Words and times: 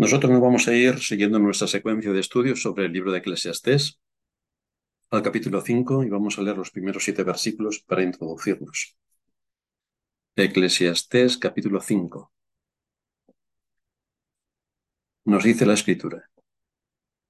Nosotros 0.00 0.32
nos 0.32 0.40
vamos 0.40 0.66
a 0.66 0.72
ir 0.72 0.98
siguiendo 1.00 1.38
nuestra 1.38 1.68
secuencia 1.68 2.10
de 2.10 2.20
estudios 2.20 2.62
sobre 2.62 2.86
el 2.86 2.92
libro 2.92 3.12
de 3.12 3.18
Eclesiastés 3.18 4.00
al 5.10 5.22
capítulo 5.22 5.60
5 5.60 6.04
y 6.04 6.08
vamos 6.08 6.38
a 6.38 6.42
leer 6.42 6.56
los 6.56 6.70
primeros 6.70 7.04
siete 7.04 7.22
versículos 7.22 7.80
para 7.80 8.02
introducirnos. 8.02 8.96
Eclesiastés 10.36 11.36
capítulo 11.36 11.82
5. 11.82 12.32
Nos 15.26 15.44
dice 15.44 15.66
la 15.66 15.74
escritura, 15.74 16.30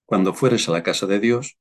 Cuando 0.05 0.33
fueres 0.33 0.69
a 0.69 0.73
la 0.73 0.85
casa 0.85 1.09
de 1.09 1.19
Dios, 1.19 1.59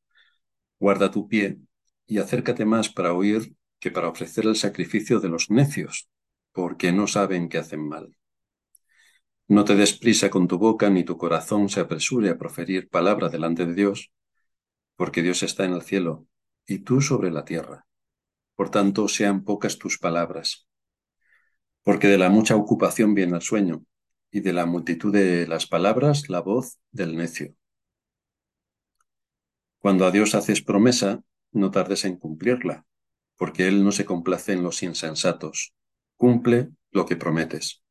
guarda 0.80 1.10
tu 1.10 1.28
pie 1.28 1.58
y 2.06 2.20
acércate 2.20 2.66
más 2.66 2.88
para 2.88 3.14
oír 3.14 3.56
que 3.80 3.90
para 3.90 4.10
ofrecer 4.10 4.46
el 4.46 4.56
sacrificio 4.56 5.20
de 5.20 5.30
los 5.30 5.50
necios, 5.50 6.08
porque 6.52 6.92
no 6.92 7.08
saben 7.08 7.50
que 7.50 7.58
hacen 7.58 7.82
mal. 7.90 8.16
No 9.50 9.64
te 9.66 9.76
des 9.76 9.98
prisa 9.98 10.30
con 10.30 10.48
tu 10.48 10.60
boca, 10.60 10.92
ni 10.92 11.04
tu 11.04 11.18
corazón 11.18 11.70
se 11.70 11.80
apresure 11.80 12.30
a 12.30 12.38
proferir 12.38 12.88
palabra 12.88 13.30
delante 13.30 13.66
de 13.66 13.74
Dios, 13.74 14.12
porque 14.96 15.24
Dios 15.24 15.42
está 15.42 15.66
en 15.66 15.74
el 15.74 15.82
cielo 15.82 16.28
y 16.68 16.80
tú 16.80 17.02
sobre 17.02 17.32
la 17.32 17.46
tierra. 17.46 17.88
Por 18.56 18.70
tanto, 18.70 19.08
sean 19.08 19.44
pocas 19.44 19.80
tus 19.80 19.98
palabras. 19.98 20.68
Porque 21.82 22.08
de 22.08 22.20
la 22.20 22.30
mucha 22.30 22.56
ocupación 22.56 23.16
viene 23.16 23.38
el 23.38 23.42
sueño, 23.42 23.84
y 24.30 24.42
de 24.42 24.54
la 24.54 24.68
multitud 24.68 25.12
de 25.12 25.48
las 25.48 25.66
palabras 25.66 26.30
la 26.30 26.42
voz 26.42 26.78
del 26.92 27.18
necio. 27.18 27.56
Cuando 29.80 30.06
a 30.06 30.12
Dios 30.12 30.36
haces 30.36 30.62
promesa, 30.62 31.24
no 31.52 31.72
tardes 31.72 32.06
en 32.06 32.18
cumplirla, 32.18 32.86
porque 33.36 33.68
Él 33.68 33.84
no 33.84 33.92
se 33.92 34.06
complace 34.06 34.54
en 34.54 34.62
los 34.62 34.84
insensatos. 34.84 35.74
Cumple 36.18 36.70
lo 36.92 37.08
que 37.08 37.16
prometes. 37.16 37.82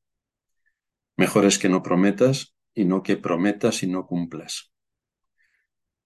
Mejor 1.19 1.47
es 1.47 1.59
que 1.59 1.69
no 1.69 1.83
prometas 1.83 2.55
y 2.75 2.85
no 2.85 3.03
que 3.03 3.17
prometas 3.17 3.83
y 3.83 3.89
no 3.89 4.07
cumplas. 4.07 4.73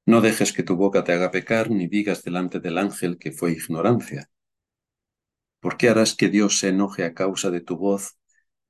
No 0.06 0.23
dejes 0.23 0.55
que 0.55 0.62
tu 0.62 0.75
boca 0.75 1.05
te 1.05 1.12
haga 1.12 1.31
pecar 1.31 1.70
ni 1.70 1.86
digas 1.86 2.23
delante 2.23 2.61
del 2.61 2.78
ángel 2.78 3.19
que 3.19 3.31
fue 3.31 3.53
ignorancia. 3.53 4.31
¿Por 5.61 5.77
qué 5.77 5.91
harás 5.91 6.14
que 6.14 6.31
Dios 6.31 6.59
se 6.59 6.70
enoje 6.70 7.05
a 7.05 7.12
causa 7.12 7.51
de 7.51 7.61
tu 7.61 7.77
voz 7.77 8.17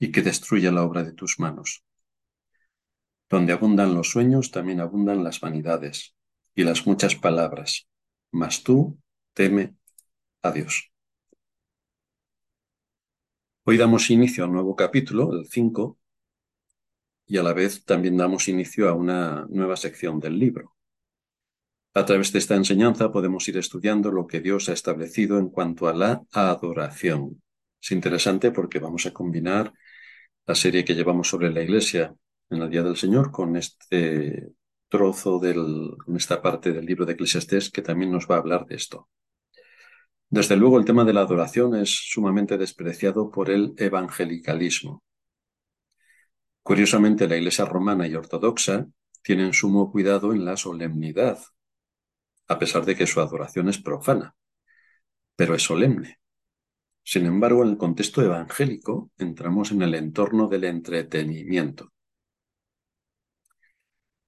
y 0.01 0.11
que 0.11 0.21
destruya 0.21 0.73
la 0.73 0.83
obra 0.83 1.05
de 1.05 1.13
tus 1.13 1.39
manos? 1.39 1.85
Donde 3.31 3.53
abundan 3.53 3.95
los 3.95 4.11
sueños, 4.11 4.51
también 4.51 4.81
abundan 4.81 5.23
las 5.23 5.39
vanidades 5.39 6.17
y 6.57 6.65
las 6.65 6.89
muchas 6.89 7.15
palabras, 7.15 7.89
mas 8.33 8.65
tú 8.65 8.99
teme 9.33 9.77
a 10.43 10.51
Dios. 10.51 10.91
Hoy 13.63 13.77
damos 13.77 14.11
inicio 14.11 14.43
a 14.43 14.49
un 14.49 14.55
nuevo 14.55 14.75
capítulo, 14.75 15.33
el 15.35 15.47
5, 15.47 16.01
y 17.33 17.39
a 17.39 17.43
la 17.43 17.55
vez 17.55 17.83
también 17.87 18.19
damos 18.19 18.47
inicio 18.49 18.91
a 18.91 18.93
una 18.93 19.47
nueva 19.49 19.75
sección 19.79 20.21
del 20.21 20.39
libro. 20.39 20.77
A 21.95 22.05
través 22.05 22.31
de 22.31 22.39
esta 22.39 22.57
enseñanza 22.57 23.11
podemos 23.11 23.49
ir 23.49 23.57
estudiando 23.57 24.11
lo 24.11 24.27
que 24.27 24.43
Dios 24.43 24.69
ha 24.69 24.75
establecido 24.75 25.39
en 25.39 25.49
cuanto 25.49 25.89
a 25.89 25.95
la 25.95 26.23
adoración. 26.31 27.43
Es 27.81 27.91
interesante 27.91 28.51
porque 28.51 28.81
vamos 28.81 29.07
a 29.07 29.15
combinar 29.15 29.73
la 30.45 30.55
serie 30.55 30.85
que 30.85 30.95
llevamos 30.95 31.27
sobre 31.27 31.51
la 31.51 31.63
Iglesia 31.63 32.15
en 32.51 32.61
el 32.61 32.69
Día 32.69 32.83
del 32.83 32.99
Señor 32.99 33.31
con 33.31 33.57
este 33.57 34.51
trozo 34.91 35.41
con 35.41 36.17
esta 36.17 36.43
parte 36.43 36.71
del 36.71 36.85
libro 36.85 37.07
de 37.07 37.15
Eclesiastés 37.15 37.71
que 37.71 37.81
también 37.81 38.13
nos 38.13 38.27
va 38.31 38.35
a 38.35 38.41
hablar 38.41 38.67
de 38.67 38.75
esto. 38.75 39.09
Desde 40.29 40.57
luego 40.57 40.79
el 40.79 40.85
tema 40.85 41.07
de 41.07 41.15
la 41.15 41.23
adoración 41.23 41.77
es 41.77 41.89
sumamente 42.13 42.59
despreciado 42.59 43.31
por 43.31 43.49
el 43.49 43.73
evangelicalismo. 43.79 45.03
Curiosamente, 46.63 47.27
la 47.29 47.37
Iglesia 47.37 47.65
romana 47.65 48.07
y 48.07 48.15
ortodoxa 48.15 48.87
tienen 49.23 49.53
sumo 49.53 49.91
cuidado 49.91 50.33
en 50.33 50.45
la 50.45 50.57
solemnidad, 50.57 51.39
a 52.49 52.59
pesar 52.59 52.85
de 52.85 52.97
que 52.97 53.07
su 53.07 53.21
adoración 53.21 53.69
es 53.69 53.79
profana, 53.79 54.37
pero 55.37 55.55
es 55.55 55.63
solemne. 55.63 56.19
Sin 57.05 57.27
embargo, 57.27 57.65
en 57.65 57.71
el 57.71 57.77
contexto 57.77 58.23
evangélico 58.23 59.11
entramos 59.19 59.73
en 59.73 59.83
el 59.83 59.95
entorno 59.95 60.49
del 60.49 60.65
entretenimiento. 60.65 61.93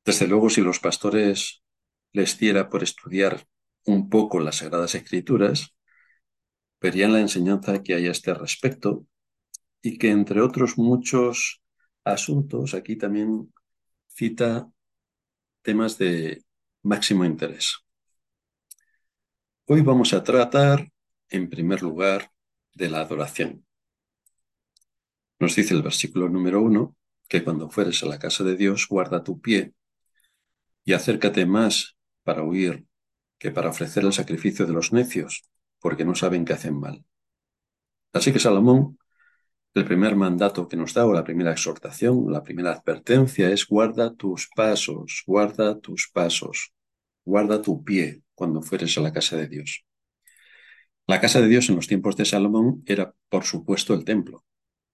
Desde 0.04 0.26
luego, 0.26 0.50
si 0.50 0.60
los 0.60 0.80
pastores 0.80 1.62
les 2.12 2.38
diera 2.38 2.68
por 2.68 2.82
estudiar 2.82 3.46
un 3.86 4.08
poco 4.08 4.40
las 4.40 4.56
Sagradas 4.56 4.94
Escrituras, 4.94 5.74
verían 6.80 7.12
la 7.12 7.20
enseñanza 7.20 7.82
que 7.82 7.94
hay 7.94 8.08
a 8.08 8.10
este 8.10 8.34
respecto 8.34 9.06
y 9.80 9.98
que, 9.98 10.10
entre 10.10 10.40
otros 10.40 10.78
muchos 10.78 11.63
asuntos, 12.04 12.74
aquí 12.74 12.96
también 12.96 13.52
cita 14.08 14.70
temas 15.62 15.98
de 15.98 16.44
máximo 16.82 17.24
interés. 17.24 17.78
Hoy 19.66 19.80
vamos 19.80 20.12
a 20.12 20.22
tratar, 20.22 20.90
en 21.30 21.48
primer 21.48 21.82
lugar, 21.82 22.30
de 22.74 22.90
la 22.90 23.00
adoración. 23.00 23.64
Nos 25.38 25.56
dice 25.56 25.74
el 25.74 25.82
versículo 25.82 26.28
número 26.28 26.60
uno 26.60 26.96
que 27.28 27.42
cuando 27.42 27.70
fueres 27.70 28.02
a 28.02 28.06
la 28.06 28.18
casa 28.18 28.44
de 28.44 28.56
Dios, 28.56 28.86
guarda 28.88 29.24
tu 29.24 29.40
pie 29.40 29.74
y 30.84 30.92
acércate 30.92 31.46
más 31.46 31.96
para 32.22 32.42
huir 32.42 32.86
que 33.38 33.50
para 33.50 33.70
ofrecer 33.70 34.04
el 34.04 34.12
sacrificio 34.12 34.66
de 34.66 34.72
los 34.72 34.92
necios, 34.92 35.44
porque 35.80 36.04
no 36.04 36.14
saben 36.14 36.44
que 36.44 36.52
hacen 36.52 36.78
mal. 36.78 37.04
Así 38.12 38.32
que 38.32 38.38
Salomón 38.38 38.98
el 39.74 39.84
primer 39.84 40.14
mandato 40.14 40.68
que 40.68 40.76
nos 40.76 40.94
da, 40.94 41.04
o 41.04 41.12
la 41.12 41.24
primera 41.24 41.50
exhortación, 41.50 42.30
la 42.30 42.44
primera 42.44 42.72
advertencia 42.72 43.50
es 43.50 43.66
guarda 43.66 44.14
tus 44.14 44.48
pasos, 44.54 45.24
guarda 45.26 45.80
tus 45.80 46.08
pasos, 46.12 46.72
guarda 47.24 47.60
tu 47.60 47.82
pie 47.82 48.22
cuando 48.34 48.62
fueres 48.62 48.96
a 48.96 49.00
la 49.00 49.12
casa 49.12 49.36
de 49.36 49.48
Dios. 49.48 49.84
La 51.06 51.20
casa 51.20 51.40
de 51.40 51.48
Dios 51.48 51.68
en 51.68 51.76
los 51.76 51.88
tiempos 51.88 52.16
de 52.16 52.24
Salomón 52.24 52.82
era, 52.86 53.14
por 53.28 53.44
supuesto, 53.44 53.94
el 53.94 54.04
templo, 54.04 54.44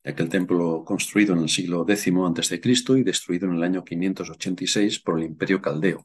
aquel 0.02 0.30
templo 0.30 0.82
construido 0.84 1.34
en 1.34 1.41
el 1.41 1.48
siglo 1.50 1.84
X 1.86 2.08
a.C. 2.08 2.60
y 2.98 3.02
destruido 3.02 3.48
en 3.48 3.56
el 3.56 3.62
año 3.62 3.84
586 3.84 5.00
por 5.00 5.18
el 5.18 5.26
imperio 5.26 5.60
caldeo. 5.60 6.04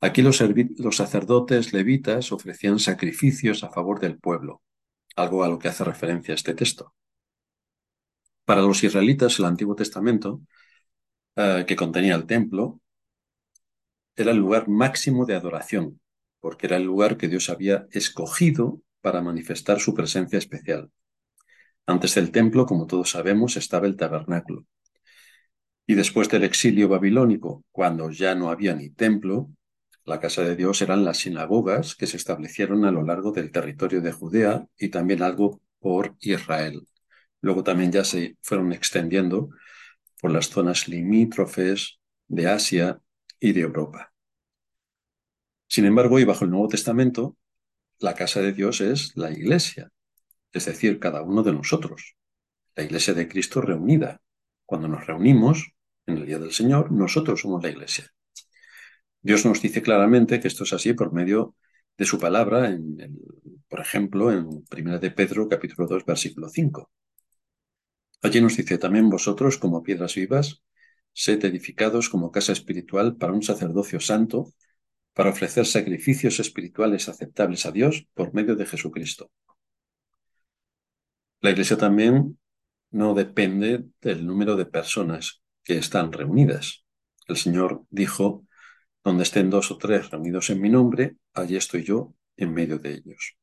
Aquí 0.00 0.20
los, 0.20 0.42
los 0.78 0.96
sacerdotes 0.96 1.72
levitas 1.72 2.32
ofrecían 2.32 2.80
sacrificios 2.80 3.62
a 3.62 3.70
favor 3.70 4.00
del 4.00 4.18
pueblo, 4.18 4.62
algo 5.14 5.44
a 5.44 5.48
lo 5.48 5.60
que 5.60 5.68
hace 5.68 5.84
referencia 5.84 6.34
este 6.34 6.54
texto. 6.54 6.92
Para 8.44 8.62
los 8.62 8.82
israelitas, 8.82 9.38
el 9.38 9.44
Antiguo 9.46 9.74
Testamento, 9.74 10.42
eh, 11.36 11.64
que 11.66 11.76
contenía 11.76 12.14
el 12.14 12.26
templo, 12.26 12.80
era 14.16 14.32
el 14.32 14.38
lugar 14.38 14.68
máximo 14.68 15.24
de 15.26 15.34
adoración, 15.34 16.00
porque 16.40 16.66
era 16.66 16.76
el 16.76 16.84
lugar 16.84 17.16
que 17.16 17.28
Dios 17.28 17.48
había 17.48 17.86
escogido 17.90 18.82
para 19.00 19.22
manifestar 19.22 19.80
su 19.80 19.94
presencia 19.94 20.38
especial. 20.38 20.90
Antes 21.86 22.14
del 22.14 22.30
templo, 22.30 22.66
como 22.66 22.86
todos 22.86 23.10
sabemos, 23.10 23.56
estaba 23.56 23.86
el 23.86 23.96
tabernáculo. 23.96 24.66
Y 25.86 25.94
después 25.94 26.28
del 26.28 26.44
exilio 26.44 26.88
babilónico, 26.88 27.64
cuando 27.72 28.10
ya 28.10 28.34
no 28.34 28.50
había 28.50 28.74
ni 28.74 28.90
templo, 28.90 29.50
la 30.04 30.20
casa 30.20 30.42
de 30.42 30.56
Dios 30.56 30.82
eran 30.82 31.04
las 31.04 31.18
sinagogas 31.18 31.94
que 31.94 32.06
se 32.06 32.16
establecieron 32.16 32.84
a 32.84 32.90
lo 32.90 33.02
largo 33.02 33.32
del 33.32 33.50
territorio 33.50 34.00
de 34.00 34.12
Judea 34.12 34.66
y 34.78 34.88
también 34.88 35.22
algo 35.22 35.60
por 35.80 36.16
Israel. 36.20 36.86
Luego 37.42 37.62
también 37.62 37.92
ya 37.92 38.04
se 38.04 38.36
fueron 38.40 38.72
extendiendo 38.72 39.50
por 40.20 40.30
las 40.30 40.48
zonas 40.48 40.88
limítrofes 40.88 41.98
de 42.28 42.46
Asia 42.46 43.00
y 43.38 43.52
de 43.52 43.60
Europa. 43.60 44.12
Sin 45.66 45.84
embargo, 45.84 46.18
y 46.18 46.24
bajo 46.24 46.44
el 46.44 46.50
Nuevo 46.50 46.68
Testamento, 46.68 47.36
la 47.98 48.14
casa 48.14 48.40
de 48.40 48.52
Dios 48.52 48.80
es 48.80 49.16
la 49.16 49.30
iglesia, 49.30 49.90
es 50.52 50.66
decir, 50.66 50.98
cada 50.98 51.22
uno 51.22 51.42
de 51.42 51.52
nosotros, 51.52 52.14
la 52.74 52.84
iglesia 52.84 53.14
de 53.14 53.28
Cristo 53.28 53.60
reunida. 53.60 54.20
Cuando 54.64 54.88
nos 54.88 55.06
reunimos 55.06 55.72
en 56.06 56.18
el 56.18 56.26
Día 56.26 56.38
del 56.38 56.52
Señor, 56.52 56.92
nosotros 56.92 57.40
somos 57.40 57.62
la 57.62 57.70
iglesia. 57.70 58.06
Dios 59.20 59.44
nos 59.44 59.60
dice 59.60 59.82
claramente 59.82 60.40
que 60.40 60.48
esto 60.48 60.64
es 60.64 60.72
así 60.72 60.94
por 60.94 61.12
medio 61.12 61.56
de 61.96 62.04
su 62.04 62.18
palabra, 62.18 62.68
en 62.68 62.96
por 63.68 63.80
ejemplo, 63.80 64.30
en 64.30 64.64
1 64.70 64.98
de 64.98 65.10
Pedro 65.10 65.48
capítulo 65.48 65.88
2, 65.88 66.04
versículo 66.04 66.48
5. 66.48 66.90
Allí 68.22 68.40
nos 68.40 68.56
dice 68.56 68.78
también 68.78 69.10
vosotros, 69.10 69.58
como 69.58 69.82
piedras 69.82 70.14
vivas, 70.14 70.62
sed 71.12 71.44
edificados 71.44 72.08
como 72.08 72.30
casa 72.30 72.52
espiritual 72.52 73.16
para 73.16 73.32
un 73.32 73.42
sacerdocio 73.42 74.00
santo, 74.00 74.52
para 75.12 75.30
ofrecer 75.30 75.66
sacrificios 75.66 76.38
espirituales 76.38 77.08
aceptables 77.08 77.66
a 77.66 77.72
Dios 77.72 78.06
por 78.14 78.32
medio 78.32 78.54
de 78.56 78.64
Jesucristo. 78.66 79.30
La 81.40 81.50
iglesia 81.50 81.76
también 81.76 82.38
no 82.92 83.14
depende 83.14 83.86
del 84.00 84.24
número 84.24 84.54
de 84.56 84.66
personas 84.66 85.42
que 85.64 85.76
están 85.76 86.12
reunidas. 86.12 86.84
El 87.26 87.36
Señor 87.36 87.84
dijo, 87.90 88.46
donde 89.02 89.24
estén 89.24 89.50
dos 89.50 89.70
o 89.72 89.78
tres 89.78 90.10
reunidos 90.10 90.50
en 90.50 90.60
mi 90.60 90.70
nombre, 90.70 91.16
allí 91.34 91.56
estoy 91.56 91.82
yo 91.82 92.14
en 92.36 92.54
medio 92.54 92.78
de 92.78 92.94
ellos. 92.94 93.36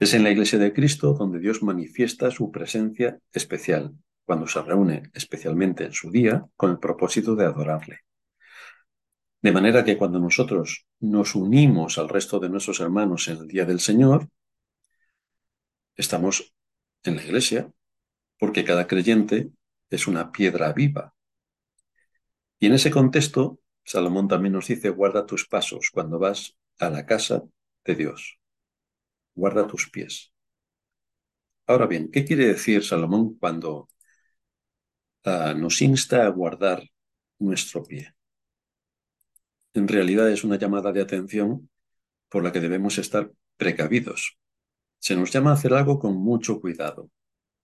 Es 0.00 0.14
en 0.14 0.24
la 0.24 0.30
iglesia 0.30 0.58
de 0.58 0.72
Cristo 0.72 1.12
donde 1.12 1.40
Dios 1.40 1.62
manifiesta 1.62 2.30
su 2.30 2.50
presencia 2.50 3.20
especial, 3.34 3.94
cuando 4.24 4.46
se 4.46 4.62
reúne, 4.62 5.10
especialmente 5.12 5.84
en 5.84 5.92
su 5.92 6.10
día, 6.10 6.46
con 6.56 6.70
el 6.70 6.78
propósito 6.78 7.36
de 7.36 7.44
adorarle. 7.44 8.00
De 9.42 9.52
manera 9.52 9.84
que 9.84 9.98
cuando 9.98 10.18
nosotros 10.18 10.86
nos 11.00 11.34
unimos 11.34 11.98
al 11.98 12.08
resto 12.08 12.40
de 12.40 12.48
nuestros 12.48 12.80
hermanos 12.80 13.28
en 13.28 13.36
el 13.40 13.46
Día 13.46 13.66
del 13.66 13.78
Señor, 13.78 14.30
estamos 15.96 16.54
en 17.02 17.16
la 17.16 17.22
iglesia, 17.22 17.70
porque 18.38 18.64
cada 18.64 18.86
creyente 18.86 19.50
es 19.90 20.06
una 20.06 20.32
piedra 20.32 20.72
viva. 20.72 21.12
Y 22.58 22.68
en 22.68 22.72
ese 22.72 22.90
contexto, 22.90 23.60
Salomón 23.84 24.28
también 24.28 24.54
nos 24.54 24.68
dice, 24.68 24.88
guarda 24.88 25.26
tus 25.26 25.46
pasos 25.46 25.90
cuando 25.92 26.18
vas 26.18 26.56
a 26.78 26.88
la 26.88 27.04
casa 27.04 27.42
de 27.84 27.94
Dios. 27.96 28.39
Guarda 29.40 29.66
tus 29.66 29.88
pies. 29.90 30.32
Ahora 31.66 31.86
bien, 31.86 32.10
¿qué 32.10 32.24
quiere 32.26 32.46
decir 32.46 32.84
Salomón 32.84 33.38
cuando 33.38 33.88
ah, 35.24 35.54
nos 35.56 35.80
insta 35.80 36.26
a 36.26 36.28
guardar 36.28 36.82
nuestro 37.38 37.82
pie? 37.82 38.14
en 39.72 39.88
realidad 39.88 40.30
es 40.30 40.44
una 40.44 40.58
llamada 40.58 40.92
de 40.92 41.00
atención 41.00 41.70
por 42.28 42.44
la 42.44 42.52
que 42.52 42.60
debemos 42.60 42.98
estar 42.98 43.32
precavidos. 43.56 44.38
Se 44.98 45.16
nos 45.16 45.30
llama 45.32 45.50
a 45.50 45.54
hacer 45.54 45.72
algo 45.74 45.98
con 45.98 46.16
mucho 46.16 46.60
cuidado, 46.60 47.10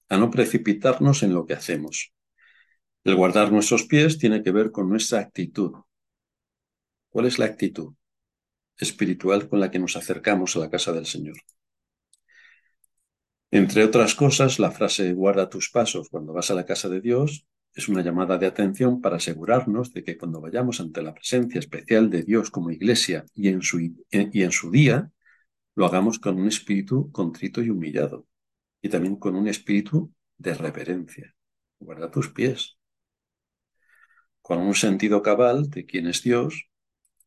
a 0.09 0.17
no 0.17 0.31
precipitarnos 0.31 1.23
en 1.25 1.35
lo 1.35 1.45
que 1.47 1.55
hacemos. 1.55 2.13
El 3.05 3.17
guardar 3.17 3.53
nuestros 3.53 3.85
pies 3.85 4.19
tiene 4.19 4.43
que 4.43 4.53
ver 4.53 4.71
con 4.71 4.89
nuestra 4.89 5.21
actitud. 5.21 5.73
¿Cuál 7.11 7.27
es 7.27 7.39
la 7.39 7.47
actitud 7.47 7.93
espiritual 8.79 9.49
con 9.49 9.61
la 9.61 9.71
que 9.71 9.79
nos 9.79 9.97
acercamos 9.97 10.57
a 10.57 10.61
la 10.61 10.71
casa 10.71 10.93
del 10.93 11.07
Señor? 11.07 11.37
Entre 13.57 13.83
otras 13.83 14.15
cosas, 14.15 14.59
la 14.59 14.71
frase 14.71 15.15
guarda 15.15 15.49
tus 15.49 15.71
pasos 15.71 16.11
cuando 16.11 16.35
vas 16.35 16.51
a 16.51 16.55
la 16.55 16.67
casa 16.67 16.91
de 16.91 17.01
Dios 17.01 17.47
es 17.73 17.89
una 17.89 18.03
llamada 18.03 18.37
de 18.37 18.45
atención 18.45 19.01
para 19.01 19.17
asegurarnos 19.17 19.95
de 19.95 20.05
que 20.05 20.19
cuando 20.19 20.43
vayamos 20.43 20.79
ante 20.79 21.03
la 21.03 21.15
presencia 21.15 21.59
especial 21.59 22.11
de 22.11 22.23
Dios 22.23 22.51
como 22.51 22.71
iglesia 22.71 23.25
y 23.33 23.49
en 23.49 23.63
su, 23.63 23.81
y 23.81 24.43
en 24.43 24.53
su 24.53 24.71
día, 24.71 25.11
lo 25.75 25.87
hagamos 25.87 26.19
con 26.19 26.39
un 26.39 26.49
espíritu 26.49 27.11
contrito 27.13 27.63
y 27.63 27.71
humillado, 27.71 28.27
y 28.83 28.91
también 28.91 29.17
con 29.17 29.35
un 29.35 29.49
espíritu 29.49 30.13
de 30.37 30.53
reverencia. 30.53 31.35
Guarda 31.79 32.11
tus 32.11 32.29
pies, 32.29 32.77
con 34.43 34.59
un 34.59 34.75
sentido 34.75 35.23
cabal 35.23 35.71
de 35.71 35.87
quién 35.87 36.09
es 36.09 36.23
Dios 36.23 36.69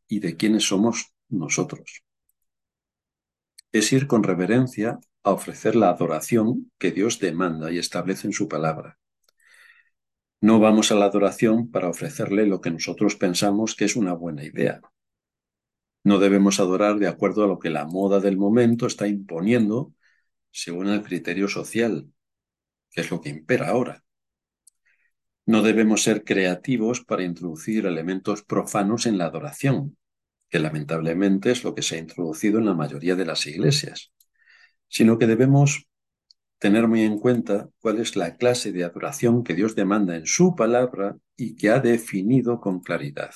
y 0.08 0.20
de 0.20 0.38
quiénes 0.38 0.66
somos 0.66 1.12
nosotros. 1.28 2.04
Es 3.72 3.92
ir 3.94 4.06
con 4.06 4.22
reverencia 4.22 5.00
ofrecer 5.32 5.76
la 5.76 5.90
adoración 5.90 6.72
que 6.78 6.92
Dios 6.92 7.20
demanda 7.20 7.72
y 7.72 7.78
establece 7.78 8.28
en 8.28 8.34
su 8.34 8.48
palabra 8.48 9.00
no 10.42 10.60
vamos 10.60 10.92
a 10.92 10.96
la 10.96 11.06
adoración 11.06 11.70
para 11.70 11.90
ofrecerle 11.90 12.46
lo 12.46 12.62
que 12.62 12.72
nosotros 12.72 13.16
pensamos 13.16 13.76
que 13.76 13.86
es 13.86 13.96
una 13.96 14.14
buena 14.14 14.46
idea. 14.46 14.80
No 16.04 16.18
debemos 16.18 16.62
adorar 16.62 16.98
de 16.98 17.08
acuerdo 17.08 17.44
a 17.44 17.48
lo 17.48 17.60
que 17.60 17.70
la 17.70 17.86
moda 17.86 18.22
del 18.22 18.38
momento 18.38 18.88
está 18.88 19.08
imponiendo 19.08 19.94
según 20.52 20.88
el 20.88 21.04
criterio 21.04 21.50
social, 21.50 22.10
que 22.92 23.02
es 23.02 23.12
lo 23.12 23.20
que 23.20 23.30
impera 23.30 23.70
ahora. 23.70 24.04
No 25.46 25.62
debemos 25.62 26.04
ser 26.04 26.24
creativos 26.24 27.02
para 27.04 27.24
introducir 27.24 27.86
elementos 27.86 28.44
profanos 28.44 29.08
en 29.08 29.18
la 29.18 29.26
adoración, 29.26 29.98
que 30.48 30.60
lamentablemente 30.60 31.52
es 31.52 31.66
lo 31.66 31.76
que 31.76 31.82
se 31.82 31.96
ha 31.96 32.00
introducido 32.00 32.60
en 32.60 32.66
la 32.66 32.76
mayoría 32.76 33.16
de 33.16 33.26
las 33.26 33.46
iglesias, 33.46 34.14
sino 34.90 35.18
que 35.18 35.28
debemos 35.28 35.88
tener 36.60 36.88
muy 36.88 37.04
en 37.04 37.20
cuenta 37.20 37.70
cuál 37.80 38.00
es 38.00 38.16
la 38.16 38.36
clase 38.36 38.72
de 38.72 38.84
adoración 38.84 39.44
que 39.44 39.56
Dios 39.56 39.76
demanda 39.76 40.18
en 40.18 40.26
su 40.26 40.56
palabra 40.56 41.18
y 41.38 41.56
que 41.56 41.70
ha 41.70 41.80
definido 41.80 42.60
con 42.60 42.82
claridad. 42.82 43.32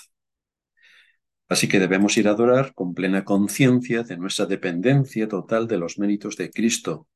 Así 1.48 1.68
que 1.68 1.80
debemos 1.80 2.18
ir 2.18 2.28
a 2.28 2.32
adorar 2.32 2.74
con 2.74 2.94
plena 2.94 3.24
conciencia 3.24 4.04
de 4.04 4.18
nuestra 4.18 4.46
dependencia 4.46 5.28
total 5.28 5.68
de 5.68 5.78
los 5.78 6.00
méritos 6.00 6.36
de 6.36 6.50
Cristo, 6.50 7.08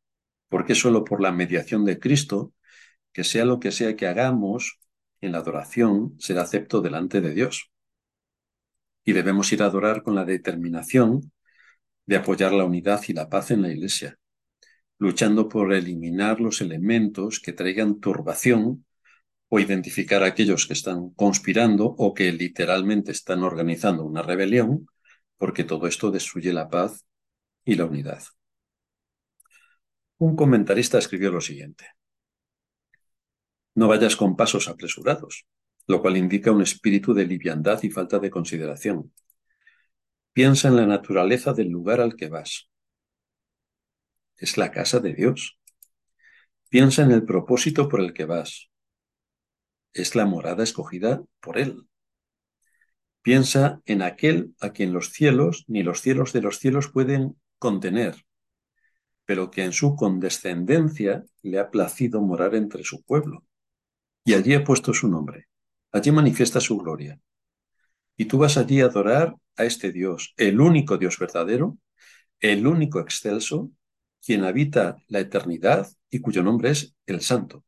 porque 0.48 0.76
solo 0.76 1.04
por 1.04 1.22
la 1.22 1.32
mediación 1.32 1.84
de 1.86 2.00
Cristo, 2.00 2.54
que 3.12 3.24
sea 3.24 3.46
lo 3.46 3.60
que 3.60 3.72
sea 3.72 3.96
que 3.96 4.08
hagamos 4.08 4.80
en 5.22 5.32
la 5.32 5.40
adoración, 5.40 6.16
será 6.20 6.44
acepto 6.44 6.82
delante 6.82 7.20
de 7.20 7.34
Dios. 7.34 7.72
Y 9.04 9.14
debemos 9.14 9.52
ir 9.52 9.64
a 9.64 9.66
adorar 9.66 10.04
con 10.04 10.16
la 10.16 10.24
determinación 10.24 11.32
de 12.06 12.18
apoyar 12.18 12.54
la 12.54 12.66
unidad 12.66 13.02
y 13.08 13.14
la 13.14 13.30
paz 13.30 13.52
en 13.52 13.62
la 13.62 13.72
Iglesia, 13.72 14.18
luchando 15.00 15.48
por 15.48 15.74
eliminar 15.74 16.40
los 16.40 16.62
elementos 16.62 17.40
que 17.40 17.54
traigan 17.54 18.00
turbación 18.00 18.86
o 19.50 19.60
identificar 19.60 20.24
a 20.24 20.28
aquellos 20.28 20.68
que 20.68 20.74
están 20.74 21.12
conspirando 21.12 21.86
o 21.86 22.14
que 22.14 22.32
literalmente 22.32 23.12
están 23.12 23.44
organizando 23.44 24.04
una 24.04 24.22
rebelión, 24.22 24.88
porque 25.38 25.64
todo 25.64 25.88
esto 25.88 26.12
destruye 26.12 26.52
la 26.52 26.70
paz 26.70 27.06
y 27.64 27.76
la 27.76 27.86
unidad. 27.86 28.24
Un 30.18 30.36
comentarista 30.36 30.98
escribió 30.98 31.32
lo 31.32 31.42
siguiente. 31.42 31.86
No 33.76 33.88
vayas 33.88 34.16
con 34.16 34.36
pasos 34.36 34.68
apresurados, 34.68 35.46
lo 35.86 36.02
cual 36.02 36.18
indica 36.18 36.52
un 36.52 36.64
espíritu 36.64 37.14
de 37.14 37.28
liviandad 37.28 37.82
y 37.84 37.92
falta 37.92 38.18
de 38.20 38.32
consideración. 38.32 39.14
Piensa 40.34 40.68
en 40.68 40.76
la 40.76 40.86
naturaleza 40.86 41.54
del 41.54 41.70
lugar 41.70 42.02
al 42.02 42.16
que 42.16 42.30
vas, 42.30 42.70
es 44.38 44.58
la 44.58 44.72
casa 44.72 45.00
de 45.00 45.14
Dios. 45.14 45.58
Piensa 46.70 47.04
en 47.04 47.12
el 47.12 47.26
propósito 47.26 47.88
por 47.90 48.02
el 48.02 48.14
que 48.14 48.26
vas. 48.26 48.70
Es 49.94 50.16
la 50.16 50.26
morada 50.26 50.64
escogida 50.64 51.24
por 51.40 51.58
Él. 51.58 51.88
Piensa 53.22 53.82
en 53.86 54.02
aquel 54.02 54.54
a 54.62 54.72
quien 54.72 54.94
los 54.94 55.12
cielos 55.12 55.66
ni 55.68 55.84
los 55.84 56.02
cielos 56.02 56.34
de 56.34 56.42
los 56.42 56.60
cielos 56.60 56.90
pueden 56.90 57.38
contener, 57.60 58.26
pero 59.26 59.52
que 59.52 59.64
en 59.64 59.74
su 59.74 59.96
condescendencia 59.96 61.26
le 61.42 61.60
ha 61.60 61.70
placido 61.70 62.22
morar 62.22 62.56
entre 62.56 62.84
su 62.84 63.04
pueblo. 63.04 63.44
Y 64.24 64.34
allí 64.34 64.54
ha 64.54 64.64
puesto 64.64 64.94
su 64.94 65.08
nombre. 65.08 65.48
Allí 65.92 66.12
manifiesta 66.12 66.62
su 66.62 66.78
gloria. 66.78 67.20
Y 68.16 68.26
tú 68.26 68.38
vas 68.38 68.58
allí 68.58 68.82
a 68.82 68.86
adorar 68.86 69.36
a 69.56 69.66
este 69.66 69.92
Dios, 69.92 70.34
el 70.38 70.60
único 70.60 70.98
Dios 70.98 71.18
verdadero, 71.20 71.78
el 72.40 72.68
único 72.68 73.00
excelso, 73.00 73.72
quien 74.24 74.44
habita 74.44 74.98
la 75.08 75.20
eternidad 75.20 75.88
y 76.10 76.20
cuyo 76.20 76.44
nombre 76.44 76.72
es 76.72 76.96
el 77.06 77.22
Santo. 77.22 77.64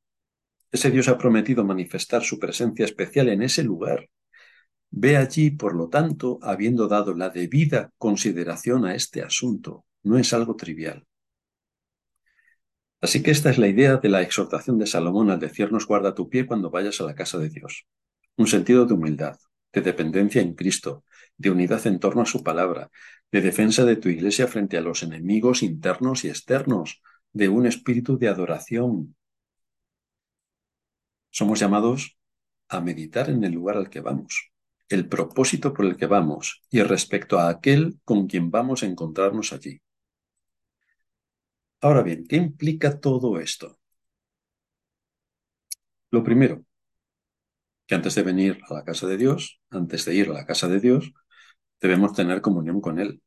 Ese 0.72 0.92
Dios 0.92 1.08
ha 1.08 1.18
prometido 1.18 1.64
manifestar 1.64 2.24
su 2.24 2.38
presencia 2.38 2.86
especial 2.86 3.30
en 3.30 3.42
ese 3.42 3.64
lugar. 3.64 4.10
Ve 4.92 5.18
allí, 5.18 5.52
por 5.52 5.76
lo 5.76 5.90
tanto, 5.90 6.40
habiendo 6.42 6.88
dado 6.88 7.14
la 7.14 7.30
debida 7.30 7.92
consideración 7.98 8.86
a 8.86 8.96
este 8.96 9.22
asunto. 9.22 9.86
No 10.04 10.18
es 10.18 10.34
algo 10.34 10.56
trivial. 10.56 11.06
Así 13.02 13.24
que 13.24 13.32
esta 13.32 13.50
es 13.50 13.58
la 13.58 13.68
idea 13.68 13.98
de 13.98 14.10
la 14.10 14.22
exhortación 14.22 14.78
de 14.78 14.86
Salomón 14.86 15.32
al 15.32 15.40
decirnos 15.40 15.88
guarda 15.88 16.14
tu 16.14 16.30
pie 16.30 16.46
cuando 16.46 16.70
vayas 16.70 17.00
a 17.00 17.06
la 17.06 17.16
casa 17.16 17.38
de 17.38 17.50
Dios. 17.50 17.86
Un 18.36 18.48
sentido 18.48 18.86
de 18.86 18.94
humildad, 18.94 19.38
de 19.72 19.82
dependencia 19.82 20.42
en 20.42 20.54
Cristo, 20.54 21.06
de 21.40 21.50
unidad 21.50 21.88
en 21.88 22.00
torno 22.00 22.22
a 22.22 22.26
su 22.26 22.44
palabra, 22.44 22.92
de 23.32 23.42
defensa 23.42 23.86
de 23.86 23.96
tu 23.96 24.10
iglesia 24.10 24.48
frente 24.48 24.78
a 24.78 24.82
los 24.82 25.02
enemigos 25.04 25.64
internos 25.64 26.26
y 26.26 26.30
externos, 26.30 27.02
de 27.32 27.48
un 27.48 27.66
espíritu 27.66 28.18
de 28.18 28.28
adoración. 28.28 29.16
Somos 31.32 31.60
llamados 31.60 32.18
a 32.68 32.82
meditar 32.82 33.30
en 33.30 33.44
el 33.44 33.54
lugar 33.54 33.78
al 33.78 33.90
que 33.90 34.02
vamos, 34.02 34.52
el 34.90 35.08
propósito 35.08 35.74
por 35.74 35.86
el 35.86 35.96
que 35.96 36.08
vamos 36.08 36.62
y 36.70 36.82
respecto 36.84 37.40
a 37.40 37.50
aquel 37.50 38.00
con 38.04 38.28
quien 38.28 38.52
vamos 38.52 38.84
a 38.84 38.88
encontrarnos 38.88 39.54
allí. 39.54 39.82
Ahora 41.82 42.02
bien, 42.02 42.26
¿qué 42.28 42.36
implica 42.36 43.00
todo 43.00 43.40
esto? 43.40 43.80
Lo 46.12 46.22
primero, 46.22 46.66
que 47.88 47.96
antes 47.96 48.16
de 48.16 48.24
venir 48.24 48.60
a 48.68 48.74
la 48.74 48.84
casa 48.84 49.08
de 49.08 49.16
Dios, 49.16 49.62
antes 49.70 50.04
de 50.04 50.16
ir 50.16 50.30
a 50.30 50.34
la 50.34 50.46
casa 50.46 50.68
de 50.68 50.82
Dios, 50.82 51.14
debemos 51.82 52.14
tener 52.14 52.42
comunión 52.42 52.82
con 52.82 53.00
Él. 53.00 53.22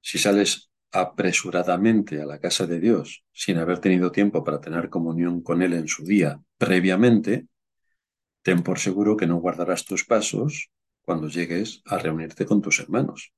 Si 0.00 0.18
sales 0.18 0.70
apresuradamente 0.90 2.20
a 2.22 2.26
la 2.26 2.38
casa 2.38 2.66
de 2.66 2.80
Dios 2.80 3.24
sin 3.32 3.58
haber 3.58 3.78
tenido 3.78 4.10
tiempo 4.10 4.42
para 4.42 4.60
tener 4.60 4.88
comunión 4.88 5.42
con 5.42 5.62
Él 5.62 5.74
en 5.74 5.88
su 5.88 6.04
día 6.04 6.40
previamente, 6.56 7.46
ten 8.42 8.62
por 8.62 8.78
seguro 8.78 9.16
que 9.16 9.26
no 9.26 9.36
guardarás 9.36 9.84
tus 9.84 10.04
pasos 10.04 10.70
cuando 11.02 11.28
llegues 11.28 11.82
a 11.86 11.98
reunirte 11.98 12.46
con 12.46 12.62
tus 12.62 12.80
hermanos. 12.80 13.32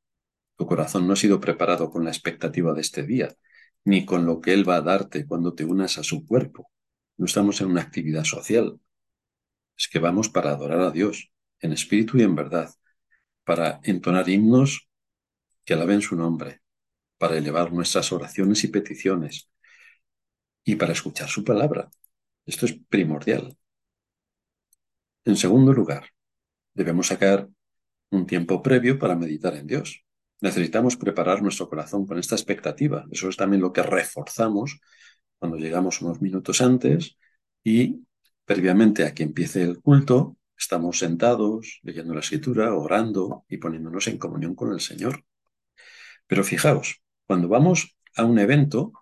Tu 0.56 0.66
corazón 0.66 1.06
no 1.06 1.14
ha 1.14 1.16
sido 1.16 1.40
preparado 1.40 1.90
con 1.90 2.04
la 2.04 2.10
expectativa 2.10 2.72
de 2.74 2.80
este 2.80 3.04
día, 3.04 3.34
ni 3.84 4.04
con 4.04 4.26
lo 4.26 4.40
que 4.40 4.52
Él 4.52 4.68
va 4.68 4.76
a 4.76 4.82
darte 4.82 5.26
cuando 5.26 5.54
te 5.54 5.64
unas 5.64 5.98
a 5.98 6.02
su 6.02 6.26
cuerpo. 6.26 6.70
No 7.16 7.26
estamos 7.26 7.60
en 7.60 7.68
una 7.68 7.82
actividad 7.82 8.24
social, 8.24 8.78
es 9.76 9.88
que 9.88 9.98
vamos 9.98 10.28
para 10.28 10.50
adorar 10.50 10.80
a 10.80 10.90
Dios, 10.90 11.32
en 11.60 11.72
espíritu 11.72 12.18
y 12.18 12.22
en 12.22 12.34
verdad, 12.34 12.70
para 13.44 13.80
entonar 13.82 14.28
himnos 14.28 14.88
que 15.64 15.74
alaben 15.74 16.02
su 16.02 16.16
nombre, 16.16 16.60
para 17.18 17.36
elevar 17.36 17.72
nuestras 17.72 18.12
oraciones 18.12 18.64
y 18.64 18.68
peticiones, 18.68 19.50
y 20.64 20.76
para 20.76 20.92
escuchar 20.92 21.28
su 21.28 21.44
palabra. 21.44 21.90
Esto 22.46 22.66
es 22.66 22.78
primordial. 22.88 23.56
En 25.24 25.36
segundo 25.36 25.72
lugar, 25.72 26.10
debemos 26.74 27.08
sacar 27.08 27.48
un 28.10 28.26
tiempo 28.26 28.62
previo 28.62 28.98
para 28.98 29.14
meditar 29.14 29.54
en 29.54 29.66
Dios. 29.66 30.04
Necesitamos 30.40 30.96
preparar 30.96 31.42
nuestro 31.42 31.68
corazón 31.68 32.06
con 32.06 32.18
esta 32.18 32.34
expectativa. 32.34 33.04
Eso 33.10 33.28
es 33.28 33.36
también 33.36 33.62
lo 33.62 33.72
que 33.72 33.82
reforzamos 33.82 34.80
cuando 35.38 35.58
llegamos 35.58 36.00
unos 36.02 36.20
minutos 36.20 36.60
antes 36.60 37.16
y 37.62 38.04
previamente 38.44 39.04
a 39.04 39.14
que 39.14 39.22
empiece 39.22 39.62
el 39.62 39.80
culto, 39.80 40.36
estamos 40.60 40.98
sentados, 40.98 41.80
leyendo 41.82 42.14
la 42.14 42.20
escritura, 42.20 42.74
orando 42.74 43.44
y 43.48 43.56
poniéndonos 43.56 44.06
en 44.08 44.18
comunión 44.18 44.54
con 44.54 44.72
el 44.72 44.80
Señor. 44.80 45.24
Pero 46.26 46.44
fijaos, 46.44 47.02
cuando 47.26 47.48
vamos 47.48 47.96
a 48.14 48.24
un 48.24 48.38
evento, 48.38 48.92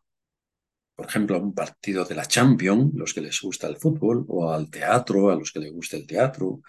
por 0.95 1.07
ejemplo, 1.07 1.37
a 1.37 1.41
un 1.41 1.55
partido 1.55 2.05
de 2.05 2.15
la 2.15 2.27
Champions, 2.27 2.95
los 2.95 3.13
que 3.13 3.21
les 3.21 3.41
gusta 3.41 3.67
el 3.67 3.77
fútbol, 3.77 4.25
o 4.29 4.53
al 4.53 4.71
teatro, 4.71 5.31
a 5.31 5.37
los 5.37 5.53
que 5.53 5.61
les 5.61 5.73
gusta 5.73 5.97
el 5.97 6.07
teatro, 6.07 6.61